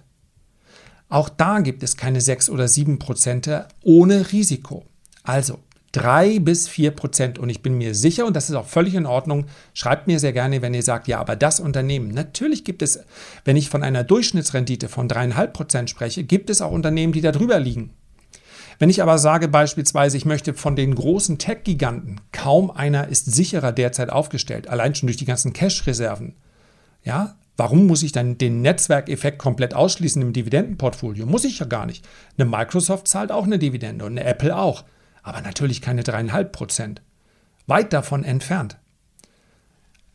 Auch 1.08 1.28
da 1.28 1.60
gibt 1.60 1.84
es 1.84 1.96
keine 1.96 2.20
6 2.20 2.50
oder 2.50 2.64
7% 2.64 3.66
ohne 3.82 4.32
Risiko. 4.32 4.86
Also 5.22 5.60
3 5.96 6.40
bis 6.40 6.68
4 6.68 6.90
Prozent. 6.90 7.38
Und 7.38 7.48
ich 7.48 7.62
bin 7.62 7.78
mir 7.78 7.94
sicher, 7.94 8.26
und 8.26 8.36
das 8.36 8.50
ist 8.50 8.54
auch 8.54 8.66
völlig 8.66 8.94
in 8.94 9.06
Ordnung, 9.06 9.46
schreibt 9.72 10.06
mir 10.06 10.20
sehr 10.20 10.34
gerne, 10.34 10.60
wenn 10.60 10.74
ihr 10.74 10.82
sagt, 10.82 11.08
ja, 11.08 11.18
aber 11.18 11.36
das 11.36 11.58
Unternehmen, 11.58 12.08
natürlich 12.08 12.64
gibt 12.64 12.82
es, 12.82 13.00
wenn 13.46 13.56
ich 13.56 13.70
von 13.70 13.82
einer 13.82 14.04
Durchschnittsrendite 14.04 14.90
von 14.90 15.08
3,5 15.08 15.46
Prozent 15.48 15.90
spreche, 15.90 16.24
gibt 16.24 16.50
es 16.50 16.60
auch 16.60 16.70
Unternehmen, 16.70 17.14
die 17.14 17.22
da 17.22 17.32
drüber 17.32 17.58
liegen. 17.58 17.94
Wenn 18.78 18.90
ich 18.90 19.02
aber 19.02 19.16
sage 19.16 19.48
beispielsweise, 19.48 20.18
ich 20.18 20.26
möchte 20.26 20.52
von 20.52 20.76
den 20.76 20.94
großen 20.94 21.38
Tech-Giganten, 21.38 22.20
kaum 22.30 22.70
einer 22.70 23.08
ist 23.08 23.32
sicherer 23.32 23.72
derzeit 23.72 24.10
aufgestellt, 24.10 24.68
allein 24.68 24.94
schon 24.94 25.06
durch 25.06 25.16
die 25.16 25.24
ganzen 25.24 25.54
Cash-Reserven. 25.54 26.34
Ja, 27.04 27.36
warum 27.56 27.86
muss 27.86 28.02
ich 28.02 28.12
dann 28.12 28.36
den 28.36 28.60
Netzwerkeffekt 28.60 29.38
komplett 29.38 29.72
ausschließen 29.72 30.20
im 30.20 30.34
Dividendenportfolio? 30.34 31.24
Muss 31.24 31.44
ich 31.44 31.58
ja 31.58 31.64
gar 31.64 31.86
nicht. 31.86 32.06
Eine 32.36 32.50
Microsoft 32.50 33.08
zahlt 33.08 33.32
auch 33.32 33.44
eine 33.44 33.58
Dividende 33.58 34.04
und 34.04 34.18
eine 34.18 34.24
Apple 34.28 34.54
auch. 34.54 34.84
Aber 35.26 35.40
natürlich 35.40 35.82
keine 35.82 36.04
dreieinhalb 36.04 36.52
Prozent. 36.52 37.02
Weit 37.66 37.92
davon 37.92 38.22
entfernt. 38.22 38.78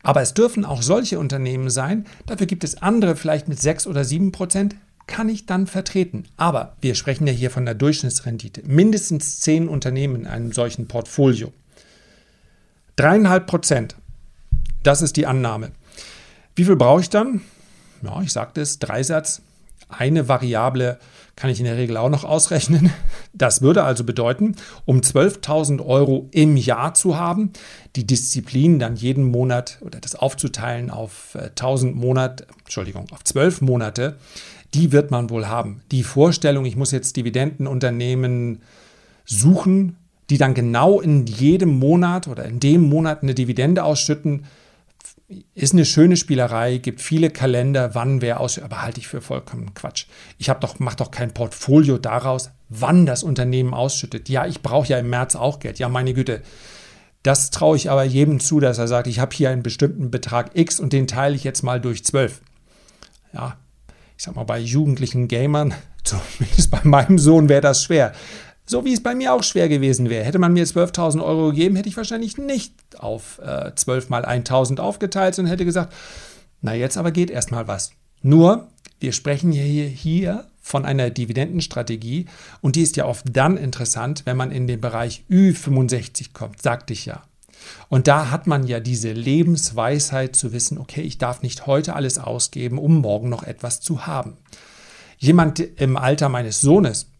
Aber 0.02 0.22
es 0.22 0.32
dürfen 0.32 0.64
auch 0.64 0.80
solche 0.80 1.18
Unternehmen 1.18 1.68
sein, 1.68 2.06
dafür 2.24 2.46
gibt 2.46 2.64
es 2.64 2.80
andere 2.80 3.14
vielleicht 3.14 3.46
mit 3.46 3.60
sechs 3.60 3.86
oder 3.86 4.04
sieben 4.04 4.32
Prozent, 4.32 4.74
kann 5.06 5.28
ich 5.28 5.44
dann 5.44 5.66
vertreten. 5.66 6.24
Aber 6.38 6.76
wir 6.80 6.94
sprechen 6.94 7.26
ja 7.26 7.32
hier 7.32 7.50
von 7.50 7.66
der 7.66 7.74
Durchschnittsrendite. 7.74 8.62
Mindestens 8.64 9.40
zehn 9.40 9.68
Unternehmen 9.68 10.16
in 10.16 10.26
einem 10.26 10.52
solchen 10.52 10.88
Portfolio. 10.88 11.52
Dreieinhalb 12.96 13.46
Prozent. 13.46 13.96
Das 14.82 15.02
ist 15.02 15.16
die 15.16 15.26
Annahme. 15.26 15.72
Wie 16.56 16.64
viel 16.64 16.76
brauche 16.76 17.02
ich 17.02 17.10
dann? 17.10 17.42
Ja, 18.00 18.22
ich 18.22 18.32
sagte 18.32 18.62
es, 18.62 18.78
Dreisatz. 18.78 19.42
Eine 19.92 20.28
Variable 20.28 20.98
kann 21.36 21.50
ich 21.50 21.58
in 21.58 21.64
der 21.64 21.76
Regel 21.76 21.96
auch 21.96 22.10
noch 22.10 22.24
ausrechnen. 22.24 22.90
Das 23.32 23.62
würde 23.62 23.84
also 23.84 24.04
bedeuten, 24.04 24.56
um 24.84 25.00
12.000 25.00 25.84
Euro 25.84 26.28
im 26.32 26.56
Jahr 26.56 26.94
zu 26.94 27.16
haben, 27.16 27.50
die 27.96 28.06
Disziplin 28.06 28.78
dann 28.78 28.96
jeden 28.96 29.24
Monat 29.24 29.78
oder 29.80 30.00
das 30.00 30.14
aufzuteilen 30.14 30.90
auf 30.90 31.34
1.000 31.34 31.88
äh, 31.88 31.92
Monate, 31.92 32.46
Entschuldigung, 32.64 33.06
auf 33.10 33.24
12 33.24 33.62
Monate, 33.62 34.16
die 34.74 34.92
wird 34.92 35.10
man 35.10 35.30
wohl 35.30 35.48
haben. 35.48 35.82
Die 35.90 36.02
Vorstellung, 36.02 36.64
ich 36.64 36.76
muss 36.76 36.90
jetzt 36.90 37.16
Dividendenunternehmen 37.16 38.60
suchen, 39.24 39.96
die 40.30 40.38
dann 40.38 40.54
genau 40.54 41.00
in 41.00 41.26
jedem 41.26 41.78
Monat 41.78 42.28
oder 42.28 42.44
in 42.44 42.60
dem 42.60 42.82
Monat 42.82 43.22
eine 43.22 43.34
Dividende 43.34 43.84
ausschütten, 43.84 44.44
ist 45.54 45.72
eine 45.72 45.84
schöne 45.84 46.16
Spielerei, 46.16 46.78
gibt 46.78 47.00
viele 47.00 47.30
Kalender, 47.30 47.94
wann 47.94 48.22
wer 48.22 48.40
aus, 48.40 48.58
aber 48.58 48.82
halte 48.82 49.00
ich 49.00 49.08
für 49.08 49.20
vollkommen 49.20 49.74
Quatsch. 49.74 50.06
Ich 50.38 50.48
habe 50.48 50.60
doch, 50.60 50.78
mache 50.78 50.96
doch 50.96 51.10
kein 51.10 51.32
Portfolio 51.32 51.98
daraus, 51.98 52.50
wann 52.68 53.06
das 53.06 53.22
Unternehmen 53.22 53.74
ausschüttet. 53.74 54.28
Ja, 54.28 54.46
ich 54.46 54.62
brauche 54.62 54.88
ja 54.88 54.98
im 54.98 55.10
März 55.10 55.36
auch 55.36 55.60
Geld. 55.60 55.78
Ja, 55.78 55.88
meine 55.88 56.14
Güte. 56.14 56.42
Das 57.22 57.50
traue 57.50 57.76
ich 57.76 57.90
aber 57.90 58.02
jedem 58.02 58.40
zu, 58.40 58.58
dass 58.58 58.78
er 58.78 58.88
sagt, 58.88 59.06
ich 59.06 59.20
habe 59.20 59.34
hier 59.34 59.50
einen 59.50 59.62
bestimmten 59.62 60.10
Betrag 60.10 60.50
X 60.54 60.80
und 60.80 60.92
den 60.92 61.06
teile 61.06 61.36
ich 61.36 61.44
jetzt 61.44 61.62
mal 61.62 61.80
durch 61.80 62.04
12. 62.04 62.40
Ja, 63.32 63.56
ich 64.16 64.24
sag 64.24 64.34
mal, 64.34 64.44
bei 64.44 64.58
jugendlichen 64.58 65.28
Gamern, 65.28 65.74
zumindest 66.04 66.70
bei 66.70 66.80
meinem 66.82 67.18
Sohn, 67.18 67.48
wäre 67.48 67.60
das 67.60 67.84
schwer. 67.84 68.12
So 68.64 68.84
wie 68.84 68.92
es 68.92 69.02
bei 69.02 69.14
mir 69.14 69.32
auch 69.32 69.42
schwer 69.42 69.68
gewesen 69.68 70.08
wäre. 70.08 70.24
Hätte 70.24 70.38
man 70.38 70.52
mir 70.52 70.66
12.000 70.66 71.22
Euro 71.22 71.50
gegeben, 71.50 71.76
hätte 71.76 71.88
ich 71.88 71.96
wahrscheinlich 71.96 72.38
nicht 72.38 72.74
auf 72.98 73.40
äh, 73.44 73.74
12 73.74 74.08
mal 74.08 74.24
1.000 74.24 74.78
aufgeteilt, 74.78 75.34
sondern 75.34 75.50
hätte 75.50 75.64
gesagt, 75.64 75.92
na 76.60 76.74
jetzt 76.74 76.96
aber 76.96 77.10
geht 77.10 77.30
erstmal 77.30 77.66
was. 77.66 77.92
Nur, 78.22 78.68
wir 79.00 79.12
sprechen 79.12 79.50
hier, 79.50 79.86
hier 79.86 80.46
von 80.60 80.84
einer 80.84 81.10
Dividendenstrategie 81.10 82.26
und 82.60 82.76
die 82.76 82.82
ist 82.82 82.96
ja 82.96 83.06
oft 83.06 83.26
dann 83.32 83.56
interessant, 83.56 84.22
wenn 84.26 84.36
man 84.36 84.52
in 84.52 84.68
den 84.68 84.80
Bereich 84.80 85.24
Ü65 85.28 86.32
kommt, 86.32 86.62
sagte 86.62 86.92
ich 86.92 87.04
ja. 87.04 87.24
Und 87.88 88.06
da 88.08 88.30
hat 88.30 88.46
man 88.46 88.66
ja 88.66 88.80
diese 88.80 89.12
Lebensweisheit 89.12 90.36
zu 90.36 90.52
wissen, 90.52 90.78
okay, 90.78 91.02
ich 91.02 91.18
darf 91.18 91.42
nicht 91.42 91.66
heute 91.66 91.94
alles 91.94 92.18
ausgeben, 92.18 92.78
um 92.78 93.00
morgen 93.00 93.28
noch 93.28 93.42
etwas 93.42 93.80
zu 93.80 94.06
haben. 94.06 94.36
Jemand 95.18 95.60
im 95.60 95.96
Alter 95.96 96.28
meines 96.28 96.60
Sohnes 96.60 97.11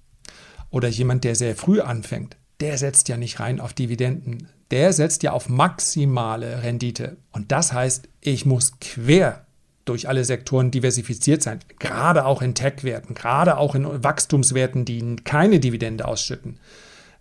oder 0.72 0.88
jemand, 0.88 1.22
der 1.22 1.36
sehr 1.36 1.54
früh 1.54 1.80
anfängt, 1.80 2.36
der 2.60 2.78
setzt 2.78 3.08
ja 3.08 3.16
nicht 3.16 3.38
rein 3.38 3.60
auf 3.60 3.74
Dividenden. 3.74 4.48
Der 4.72 4.92
setzt 4.92 5.22
ja 5.22 5.32
auf 5.32 5.48
maximale 5.48 6.62
Rendite. 6.62 7.18
Und 7.30 7.52
das 7.52 7.72
heißt, 7.72 8.08
ich 8.20 8.46
muss 8.46 8.72
quer 8.80 9.44
durch 9.84 10.08
alle 10.08 10.24
Sektoren 10.24 10.70
diversifiziert 10.70 11.42
sein. 11.42 11.60
Gerade 11.78 12.24
auch 12.24 12.40
in 12.40 12.54
Tech-Werten, 12.54 13.14
gerade 13.14 13.58
auch 13.58 13.74
in 13.74 14.02
Wachstumswerten, 14.02 14.84
die 14.84 15.16
keine 15.16 15.60
Dividende 15.60 16.06
ausschütten. 16.06 16.58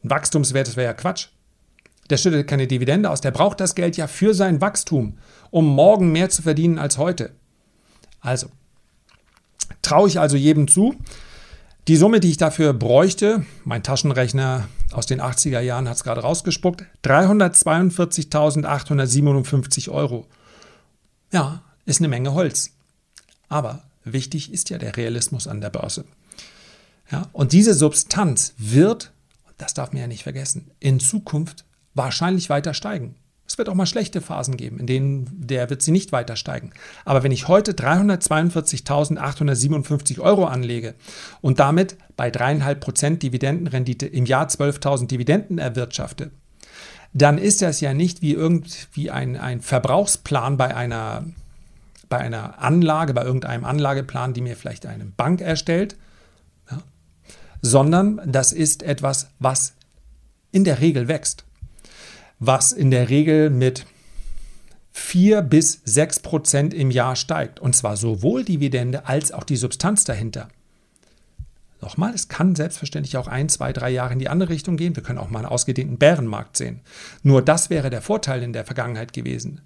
Ein 0.03 0.09
Wachstumswert, 0.09 0.67
das 0.67 0.77
wäre 0.77 0.87
ja 0.87 0.93
Quatsch. 0.93 1.27
Der 2.09 2.17
schüttet 2.17 2.47
keine 2.47 2.67
Dividende 2.67 3.09
aus. 3.09 3.21
Der 3.21 3.31
braucht 3.31 3.59
das 3.59 3.75
Geld 3.75 3.97
ja 3.97 4.07
für 4.07 4.33
sein 4.33 4.61
Wachstum, 4.61 5.17
um 5.49 5.65
morgen 5.65 6.11
mehr 6.11 6.29
zu 6.29 6.41
verdienen 6.41 6.77
als 6.77 6.97
heute. 6.97 7.31
Also, 8.19 8.47
traue 9.81 10.07
ich 10.07 10.19
also 10.19 10.37
jedem 10.37 10.67
zu. 10.67 10.95
Die 11.87 11.97
Summe, 11.97 12.19
die 12.19 12.29
ich 12.29 12.37
dafür 12.37 12.73
bräuchte, 12.73 13.43
mein 13.63 13.81
Taschenrechner 13.81 14.67
aus 14.91 15.07
den 15.07 15.19
80er 15.19 15.61
Jahren 15.61 15.89
hat 15.89 15.97
es 15.97 16.03
gerade 16.03 16.21
rausgespuckt, 16.21 16.85
342.857 17.03 19.89
Euro. 19.89 20.27
Ja, 21.31 21.63
ist 21.85 21.99
eine 21.99 22.07
Menge 22.07 22.33
Holz. 22.33 22.73
Aber 23.49 23.81
wichtig 24.03 24.53
ist 24.53 24.69
ja 24.69 24.77
der 24.77 24.95
Realismus 24.95 25.47
an 25.47 25.59
der 25.59 25.71
Börse. 25.71 26.05
Ja, 27.09 27.29
und 27.33 27.51
diese 27.51 27.73
Substanz 27.73 28.53
wird, 28.57 29.11
das 29.57 29.73
darf 29.73 29.91
man 29.91 30.01
ja 30.01 30.07
nicht 30.07 30.21
vergessen, 30.23 30.69
in 30.79 30.99
Zukunft 30.99 31.65
wahrscheinlich 31.93 32.49
weiter 32.49 32.75
steigen. 32.75 33.15
Es 33.51 33.57
wird 33.57 33.67
auch 33.67 33.75
mal 33.75 33.85
schlechte 33.85 34.21
Phasen 34.21 34.55
geben, 34.55 34.79
in 34.79 34.87
denen 34.87 35.27
der 35.29 35.69
wird 35.69 35.81
sie 35.81 35.91
nicht 35.91 36.13
weiter 36.13 36.37
steigen. 36.37 36.71
Aber 37.03 37.21
wenn 37.21 37.33
ich 37.33 37.49
heute 37.49 37.73
342.857 37.73 40.21
Euro 40.21 40.45
anlege 40.45 40.95
und 41.41 41.59
damit 41.59 41.97
bei 42.15 42.29
3,5% 42.29 43.17
Dividendenrendite 43.17 44.05
im 44.05 44.25
Jahr 44.25 44.47
12.000 44.47 45.07
Dividenden 45.07 45.57
erwirtschafte, 45.57 46.31
dann 47.11 47.37
ist 47.37 47.61
das 47.61 47.81
ja 47.81 47.93
nicht 47.93 48.21
wie 48.21 48.31
irgendwie 48.31 49.11
ein, 49.11 49.35
ein 49.35 49.59
Verbrauchsplan 49.59 50.55
bei 50.55 50.73
einer, 50.73 51.25
bei 52.07 52.19
einer 52.19 52.59
Anlage, 52.59 53.13
bei 53.13 53.25
irgendeinem 53.25 53.65
Anlageplan, 53.65 54.33
die 54.33 54.39
mir 54.39 54.55
vielleicht 54.55 54.85
eine 54.85 55.03
Bank 55.03 55.41
erstellt, 55.41 55.97
ja, 56.71 56.77
sondern 57.61 58.21
das 58.25 58.53
ist 58.53 58.81
etwas, 58.81 59.27
was 59.39 59.73
in 60.53 60.63
der 60.63 60.79
Regel 60.79 61.09
wächst 61.09 61.43
was 62.41 62.71
in 62.71 62.89
der 62.89 63.10
Regel 63.10 63.51
mit 63.51 63.86
4 64.91 65.43
bis 65.43 65.82
6 65.86 66.19
Prozent 66.19 66.73
im 66.73 66.91
Jahr 66.91 67.15
steigt. 67.15 67.60
Und 67.60 67.75
zwar 67.75 67.95
sowohl 67.95 68.43
Dividende 68.43 69.06
als 69.06 69.32
auch 69.32 69.43
die 69.43 69.56
Substanz 69.56 70.04
dahinter. 70.04 70.49
Nochmal, 71.82 72.13
es 72.13 72.27
kann 72.27 72.56
selbstverständlich 72.56 73.15
auch 73.17 73.27
ein, 73.27 73.47
zwei, 73.47 73.71
drei 73.73 73.91
Jahre 73.91 74.13
in 74.13 74.19
die 74.19 74.27
andere 74.27 74.49
Richtung 74.49 74.75
gehen. 74.75 74.95
Wir 74.95 75.04
können 75.04 75.19
auch 75.19 75.30
mal 75.30 75.39
einen 75.39 75.47
ausgedehnten 75.47 75.97
Bärenmarkt 75.97 76.58
sehen. 76.58 76.82
Nur 77.23 77.41
das 77.43 77.69
wäre 77.69 77.89
der 77.89 78.01
Vorteil 78.01 78.43
in 78.43 78.54
der 78.54 78.65
Vergangenheit 78.65 79.13
gewesen. 79.13 79.62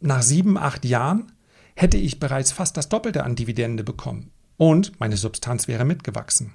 Nach 0.00 0.22
sieben, 0.22 0.56
acht 0.56 0.84
Jahren 0.84 1.32
hätte 1.74 1.96
ich 1.96 2.20
bereits 2.20 2.52
fast 2.52 2.76
das 2.76 2.88
Doppelte 2.88 3.24
an 3.24 3.34
Dividende 3.34 3.82
bekommen. 3.82 4.30
Und 4.56 4.98
meine 5.00 5.16
Substanz 5.16 5.66
wäre 5.66 5.84
mitgewachsen. 5.84 6.52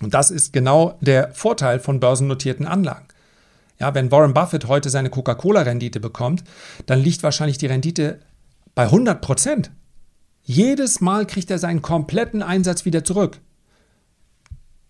Und 0.00 0.14
das 0.14 0.30
ist 0.30 0.52
genau 0.52 0.98
der 1.00 1.32
Vorteil 1.32 1.80
von 1.80 1.98
börsennotierten 1.98 2.66
Anlagen. 2.66 3.06
Ja, 3.78 3.94
wenn 3.94 4.10
Warren 4.10 4.34
Buffett 4.34 4.68
heute 4.68 4.90
seine 4.90 5.10
Coca-Cola-Rendite 5.10 6.00
bekommt, 6.00 6.44
dann 6.86 7.00
liegt 7.00 7.22
wahrscheinlich 7.22 7.58
die 7.58 7.66
Rendite 7.66 8.20
bei 8.74 8.84
100 8.84 9.20
Prozent. 9.20 9.70
Jedes 10.42 11.00
Mal 11.00 11.26
kriegt 11.26 11.50
er 11.50 11.58
seinen 11.58 11.82
kompletten 11.82 12.42
Einsatz 12.42 12.84
wieder 12.84 13.04
zurück. 13.04 13.40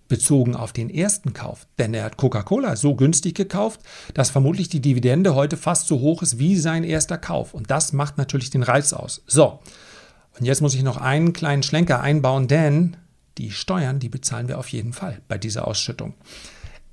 Bezogen 0.09 0.55
auf 0.55 0.73
den 0.73 0.89
ersten 0.89 1.33
Kauf. 1.33 1.67
Denn 1.79 1.95
er 1.95 2.05
hat 2.05 2.17
Coca-Cola 2.17 2.77
so 2.77 2.95
günstig 2.95 3.35
gekauft, 3.35 3.81
dass 4.15 4.31
vermutlich 4.31 4.69
die 4.69 4.81
Dividende 4.81 5.35
heute 5.35 5.57
fast 5.57 5.89
so 5.89 6.01
hoch 6.01 6.23
ist 6.23 6.39
wie 6.39 6.57
sein 6.57 6.85
erster 6.85 7.19
Kauf. 7.19 7.55
Und 7.55 7.71
das 7.71 7.93
macht 7.93 8.19
natürlich 8.19 8.51
den 8.51 8.63
Reiz 8.63 8.93
aus. 8.93 9.23
So, 9.27 9.61
und 10.39 10.45
jetzt 10.45 10.61
muss 10.61 10.75
ich 10.75 10.83
noch 10.83 10.99
einen 10.99 11.33
kleinen 11.33 11.63
Schlenker 11.63 12.01
einbauen, 12.01 12.47
denn 12.47 12.97
die 13.39 13.51
Steuern, 13.51 13.99
die 13.99 14.09
bezahlen 14.09 14.49
wir 14.49 14.59
auf 14.59 14.69
jeden 14.69 14.93
Fall 14.93 15.21
bei 15.29 15.39
dieser 15.39 15.67
Ausschüttung. 15.67 16.15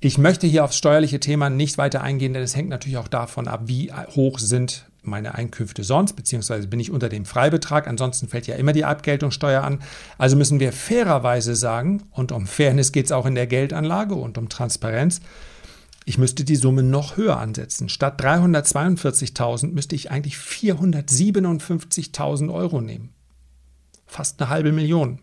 Ich 0.04 0.18
möchte 0.18 0.46
hier 0.46 0.64
aufs 0.64 0.76
steuerliche 0.76 1.18
Thema 1.18 1.48
nicht 1.48 1.78
weiter 1.78 2.02
eingehen, 2.02 2.34
denn 2.34 2.42
es 2.42 2.54
hängt 2.54 2.68
natürlich 2.68 2.98
auch 2.98 3.08
davon 3.08 3.48
ab, 3.48 3.62
wie 3.64 3.90
hoch 3.90 4.38
sind 4.38 4.84
meine 5.00 5.34
Einkünfte 5.34 5.82
sonst, 5.82 6.12
beziehungsweise 6.12 6.68
bin 6.68 6.78
ich 6.78 6.90
unter 6.90 7.08
dem 7.08 7.24
Freibetrag. 7.24 7.88
Ansonsten 7.88 8.28
fällt 8.28 8.46
ja 8.46 8.56
immer 8.56 8.74
die 8.74 8.84
Abgeltungssteuer 8.84 9.62
an. 9.62 9.80
Also 10.18 10.36
müssen 10.36 10.60
wir 10.60 10.74
fairerweise 10.74 11.56
sagen, 11.56 12.02
und 12.10 12.32
um 12.32 12.46
Fairness 12.46 12.92
geht 12.92 13.06
es 13.06 13.12
auch 13.12 13.24
in 13.24 13.34
der 13.34 13.46
Geldanlage 13.46 14.14
und 14.14 14.36
um 14.36 14.50
Transparenz, 14.50 15.22
ich 16.04 16.18
müsste 16.18 16.44
die 16.44 16.56
Summe 16.56 16.82
noch 16.82 17.16
höher 17.16 17.38
ansetzen. 17.38 17.88
Statt 17.88 18.22
342.000 18.22 19.72
müsste 19.72 19.94
ich 19.94 20.10
eigentlich 20.10 20.36
457.000 20.36 22.52
Euro 22.52 22.82
nehmen. 22.82 23.14
Fast 24.04 24.42
eine 24.42 24.50
halbe 24.50 24.72
Million 24.72 25.20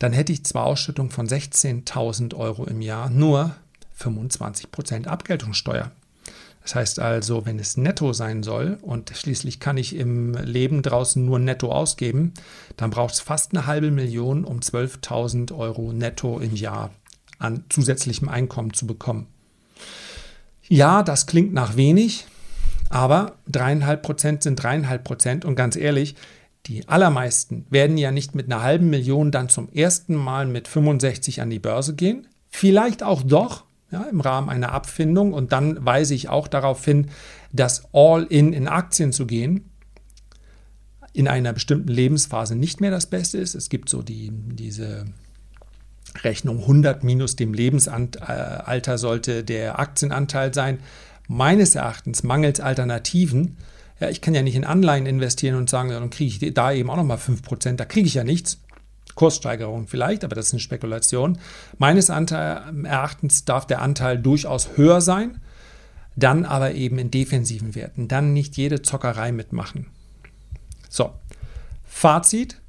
dann 0.00 0.12
hätte 0.12 0.32
ich 0.32 0.44
zwar 0.44 0.64
Ausschüttung 0.64 1.10
von 1.10 1.28
16.000 1.28 2.34
Euro 2.34 2.64
im 2.64 2.80
Jahr, 2.80 3.10
nur 3.10 3.54
25% 4.00 5.06
Abgeltungssteuer. 5.06 5.92
Das 6.62 6.74
heißt 6.74 6.98
also, 7.00 7.46
wenn 7.46 7.58
es 7.58 7.76
netto 7.76 8.12
sein 8.12 8.42
soll 8.42 8.78
und 8.82 9.12
schließlich 9.14 9.60
kann 9.60 9.76
ich 9.76 9.94
im 9.94 10.34
Leben 10.34 10.82
draußen 10.82 11.24
nur 11.24 11.38
netto 11.38 11.70
ausgeben, 11.70 12.32
dann 12.76 12.90
braucht 12.90 13.14
es 13.14 13.20
fast 13.20 13.52
eine 13.52 13.66
halbe 13.66 13.90
Million, 13.90 14.44
um 14.44 14.60
12.000 14.60 15.56
Euro 15.56 15.92
netto 15.92 16.38
im 16.38 16.54
Jahr 16.56 16.90
an 17.38 17.64
zusätzlichem 17.68 18.28
Einkommen 18.28 18.72
zu 18.72 18.86
bekommen. 18.86 19.26
Ja, 20.66 21.02
das 21.02 21.26
klingt 21.26 21.52
nach 21.52 21.76
wenig, 21.76 22.26
aber 22.88 23.36
dreieinhalb 23.46 24.02
Prozent 24.02 24.42
sind 24.42 24.56
dreieinhalb 24.56 25.04
Prozent 25.04 25.44
und 25.44 25.56
ganz 25.56 25.76
ehrlich, 25.76 26.14
die 26.66 26.88
allermeisten 26.88 27.66
werden 27.70 27.96
ja 27.96 28.10
nicht 28.10 28.34
mit 28.34 28.46
einer 28.46 28.62
halben 28.62 28.90
Million 28.90 29.30
dann 29.30 29.48
zum 29.48 29.70
ersten 29.70 30.14
Mal 30.14 30.46
mit 30.46 30.68
65 30.68 31.40
an 31.40 31.50
die 31.50 31.58
Börse 31.58 31.94
gehen. 31.94 32.26
Vielleicht 32.50 33.02
auch 33.02 33.22
doch 33.22 33.64
ja, 33.90 34.02
im 34.04 34.20
Rahmen 34.20 34.48
einer 34.48 34.72
Abfindung. 34.72 35.32
Und 35.32 35.52
dann 35.52 35.84
weise 35.84 36.14
ich 36.14 36.28
auch 36.28 36.48
darauf 36.48 36.84
hin, 36.84 37.08
dass 37.52 37.92
All-in 37.92 38.52
in 38.52 38.68
Aktien 38.68 39.12
zu 39.12 39.26
gehen 39.26 39.70
in 41.12 41.26
einer 41.26 41.52
bestimmten 41.52 41.88
Lebensphase 41.88 42.54
nicht 42.54 42.80
mehr 42.80 42.92
das 42.92 43.06
Beste 43.06 43.38
ist. 43.38 43.54
Es 43.54 43.68
gibt 43.68 43.88
so 43.88 44.02
die, 44.02 44.30
diese 44.32 45.06
Rechnung 46.22 46.60
100 46.60 47.02
minus 47.02 47.36
dem 47.36 47.52
Lebensalter 47.52 48.98
sollte 48.98 49.42
der 49.42 49.78
Aktienanteil 49.78 50.54
sein. 50.54 50.78
Meines 51.26 51.74
Erachtens 51.74 52.22
mangels 52.22 52.60
Alternativen 52.60 53.56
ja, 54.00 54.08
ich 54.08 54.20
kann 54.20 54.34
ja 54.34 54.42
nicht 54.42 54.56
in 54.56 54.64
Anleihen 54.64 55.06
investieren 55.06 55.56
und 55.56 55.70
sagen, 55.70 55.90
dann 55.90 56.10
kriege 56.10 56.46
ich 56.46 56.54
da 56.54 56.72
eben 56.72 56.90
auch 56.90 56.96
nochmal 56.96 57.18
5%, 57.18 57.76
da 57.76 57.84
kriege 57.84 58.06
ich 58.06 58.14
ja 58.14 58.24
nichts. 58.24 58.58
Kurssteigerung 59.14 59.86
vielleicht, 59.86 60.24
aber 60.24 60.34
das 60.34 60.46
ist 60.46 60.52
eine 60.54 60.60
Spekulation. 60.60 61.38
Meines 61.78 62.08
Erachtens 62.08 63.44
darf 63.44 63.66
der 63.66 63.82
Anteil 63.82 64.18
durchaus 64.18 64.76
höher 64.76 65.00
sein, 65.00 65.40
dann 66.16 66.44
aber 66.44 66.72
eben 66.74 66.98
in 66.98 67.10
defensiven 67.10 67.74
Werten, 67.74 68.08
dann 68.08 68.32
nicht 68.32 68.56
jede 68.56 68.82
Zockerei 68.82 69.32
mitmachen. 69.32 69.86
So, 70.88 71.12
Fazit. 71.84 72.60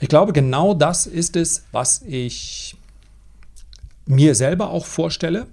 Ich 0.00 0.08
glaube, 0.08 0.32
genau 0.32 0.74
das 0.74 1.06
ist 1.06 1.36
es, 1.36 1.64
was 1.72 2.02
ich 2.02 2.76
mir 4.04 4.34
selber 4.34 4.70
auch 4.70 4.84
vorstelle 4.84 5.46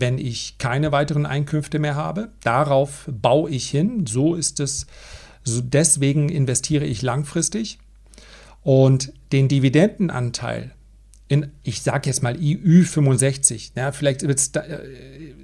wenn 0.00 0.18
ich 0.18 0.58
keine 0.58 0.92
weiteren 0.92 1.26
Einkünfte 1.26 1.78
mehr 1.78 1.94
habe. 1.94 2.30
Darauf 2.42 3.08
baue 3.10 3.50
ich 3.50 3.68
hin. 3.68 4.06
So 4.06 4.34
ist 4.34 4.60
es. 4.60 4.86
Deswegen 5.46 6.28
investiere 6.28 6.84
ich 6.84 7.02
langfristig. 7.02 7.78
Und 8.62 9.12
den 9.32 9.48
Dividendenanteil 9.48 10.72
in, 11.28 11.52
ich 11.62 11.82
sage 11.82 12.08
jetzt 12.08 12.22
mal 12.22 12.34
IÜ65, 12.34 13.72
ja, 13.76 13.92
vielleicht 13.92 14.22
wird 14.22 14.38
es, 14.38 14.48
äh, 14.48 15.34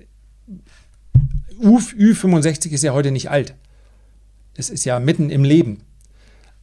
Ü65 1.60 2.70
ist 2.70 2.82
ja 2.82 2.92
heute 2.92 3.12
nicht 3.12 3.30
alt. 3.30 3.54
Es 4.54 4.68
ist 4.68 4.84
ja 4.84 4.98
mitten 4.98 5.30
im 5.30 5.44
Leben. 5.44 5.82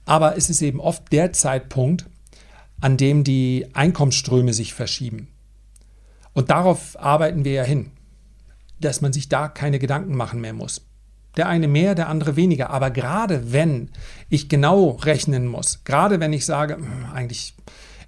Aber 0.06 0.36
es 0.38 0.50
ist 0.50 0.62
eben 0.62 0.80
oft 0.80 1.12
der 1.12 1.32
Zeitpunkt, 1.32 2.06
an 2.82 2.98
dem 2.98 3.24
die 3.24 3.68
Einkommensströme 3.74 4.54
sich 4.54 4.74
verschieben. 4.74 5.30
Und 6.34 6.50
darauf 6.50 7.00
arbeiten 7.00 7.46
wir 7.46 7.54
ja 7.54 7.64
hin, 7.64 7.92
dass 8.80 9.02
man 9.02 9.14
sich 9.14 9.30
da 9.30 9.48
keine 9.48 9.80
Gedanken 9.80 10.16
machen 10.16 10.42
mehr 10.42 10.54
muss. 10.54 10.86
Der 11.38 11.48
eine 11.48 11.68
mehr, 11.68 11.96
der 11.96 12.10
andere 12.10 12.36
weniger. 12.36 12.70
Aber 12.70 12.92
gerade 12.92 13.52
wenn 13.54 13.90
ich 14.30 14.50
genau 14.50 14.90
rechnen 14.90 15.48
muss, 15.48 15.84
gerade 15.84 16.20
wenn 16.20 16.34
ich 16.34 16.46
sage, 16.46 16.76
hm, 16.76 17.06
eigentlich, 17.14 17.56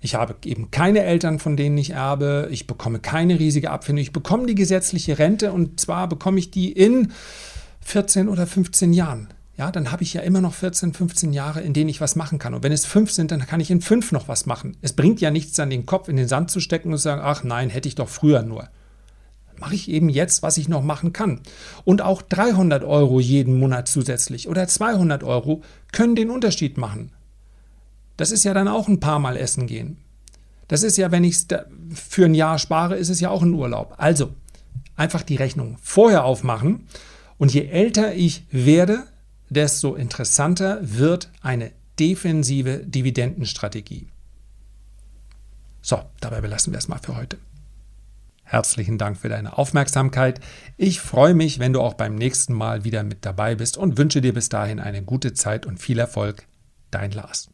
ich 0.02 0.16
habe 0.16 0.36
eben 0.46 0.70
keine 0.70 1.04
Eltern, 1.04 1.40
von 1.40 1.58
denen 1.58 1.78
ich 1.78 1.92
erbe, 1.92 2.48
ich 2.52 2.68
bekomme 2.68 3.00
keine 3.00 3.40
riesige 3.40 3.72
Abfindung, 3.72 4.02
ich 4.02 4.14
bekomme 4.14 4.46
die 4.46 4.56
gesetzliche 4.56 5.18
Rente 5.18 5.52
und 5.52 5.80
zwar 5.80 6.08
bekomme 6.08 6.38
ich 6.38 6.52
die 6.52 6.72
in 6.72 7.12
14 7.82 8.30
oder 8.30 8.46
15 8.46 8.94
Jahren 8.94 9.30
ja, 9.58 9.72
dann 9.72 9.92
habe 9.92 10.04
ich 10.04 10.14
ja 10.14 10.22
immer 10.22 10.42
noch 10.42 10.54
14, 10.54 10.94
15 10.94 11.32
Jahre, 11.32 11.62
in 11.62 11.74
denen 11.74 11.90
ich 11.90 12.02
was 12.02 12.18
machen 12.18 12.40
kann. 12.40 12.54
Und 12.54 12.64
wenn 12.64 12.74
es 12.74 12.86
fünf 12.86 13.12
sind, 13.12 13.32
dann 13.32 13.46
kann 13.46 13.62
ich 13.62 13.72
in 13.72 13.82
fünf 13.82 14.12
noch 14.12 14.28
was 14.28 14.46
machen. 14.46 14.76
Es 14.82 14.94
bringt 14.94 15.22
ja 15.22 15.32
nichts, 15.32 15.54
dann 15.54 15.70
den 15.70 15.86
Kopf 15.86 16.10
in 16.10 16.18
den 16.18 16.28
Sand 16.28 16.52
zu 16.52 16.60
stecken 16.60 16.92
und 16.92 16.98
zu 16.98 17.04
sagen, 17.04 17.22
ach 17.24 17.44
nein, 17.44 17.70
hätte 17.70 17.88
ich 17.88 17.96
doch 17.96 18.10
früher 18.10 18.42
nur. 18.42 18.68
Mache 19.58 19.76
ich 19.76 19.90
eben 19.90 20.10
jetzt, 20.10 20.44
was 20.44 20.58
ich 20.58 20.68
noch 20.68 20.84
machen 20.84 21.14
kann. 21.14 21.40
Und 21.86 22.02
auch 22.02 22.22
300 22.22 22.84
Euro 22.84 23.22
jeden 23.22 23.58
Monat 23.58 23.88
zusätzlich 23.88 24.50
oder 24.50 24.68
200 24.68 25.24
Euro 25.24 25.62
können 25.94 26.16
den 26.16 26.30
Unterschied 26.30 26.78
machen. 26.78 27.12
Das 28.18 28.32
ist 28.32 28.44
ja 28.44 28.54
dann 28.54 28.68
auch 28.68 28.90
ein 28.90 29.00
paar 29.00 29.20
Mal 29.20 29.38
essen 29.38 29.68
gehen. 29.68 29.98
Das 30.68 30.84
ist 30.84 30.98
ja, 30.98 31.12
wenn 31.12 31.24
ich 31.24 31.36
es 31.36 31.48
für 31.94 32.26
ein 32.26 32.34
Jahr 32.34 32.60
spare, 32.60 32.98
ist 32.98 33.10
es 33.10 33.22
ja 33.22 33.30
auch 33.30 33.44
ein 33.44 33.54
Urlaub. 33.54 33.94
Also 33.98 34.32
einfach 34.98 35.22
die 35.22 35.36
Rechnung 35.36 35.78
vorher 35.82 36.26
aufmachen. 36.26 36.88
Und 37.38 37.54
je 37.54 37.68
älter 37.68 38.14
ich 38.14 38.46
werde, 38.52 39.06
desto 39.56 39.96
interessanter 39.96 40.80
wird 40.82 41.30
eine 41.42 41.72
defensive 42.00 42.80
Dividendenstrategie. 42.86 44.08
So, 45.82 46.02
dabei 46.20 46.42
belassen 46.42 46.74
wir 46.74 46.80
es 46.80 46.88
mal 46.88 47.00
für 47.00 47.16
heute. 47.16 47.38
Herzlichen 48.44 48.98
Dank 48.98 49.18
für 49.18 49.30
deine 49.30 49.58
Aufmerksamkeit. 49.58 50.40
Ich 50.78 51.00
freue 51.00 51.34
mich, 51.34 51.58
wenn 51.60 51.74
du 51.74 51.82
auch 51.82 51.96
beim 51.96 52.16
nächsten 52.16 52.54
Mal 52.54 52.84
wieder 52.84 53.04
mit 53.04 53.26
dabei 53.26 53.56
bist 53.56 53.76
und 53.76 53.98
wünsche 53.98 54.22
dir 54.22 54.34
bis 54.34 54.50
dahin 54.50 54.80
eine 54.80 55.04
gute 55.04 55.34
Zeit 55.34 55.66
und 55.66 55.80
viel 55.80 55.98
Erfolg. 55.98 56.46
Dein 56.92 57.12
Lars. 57.12 57.50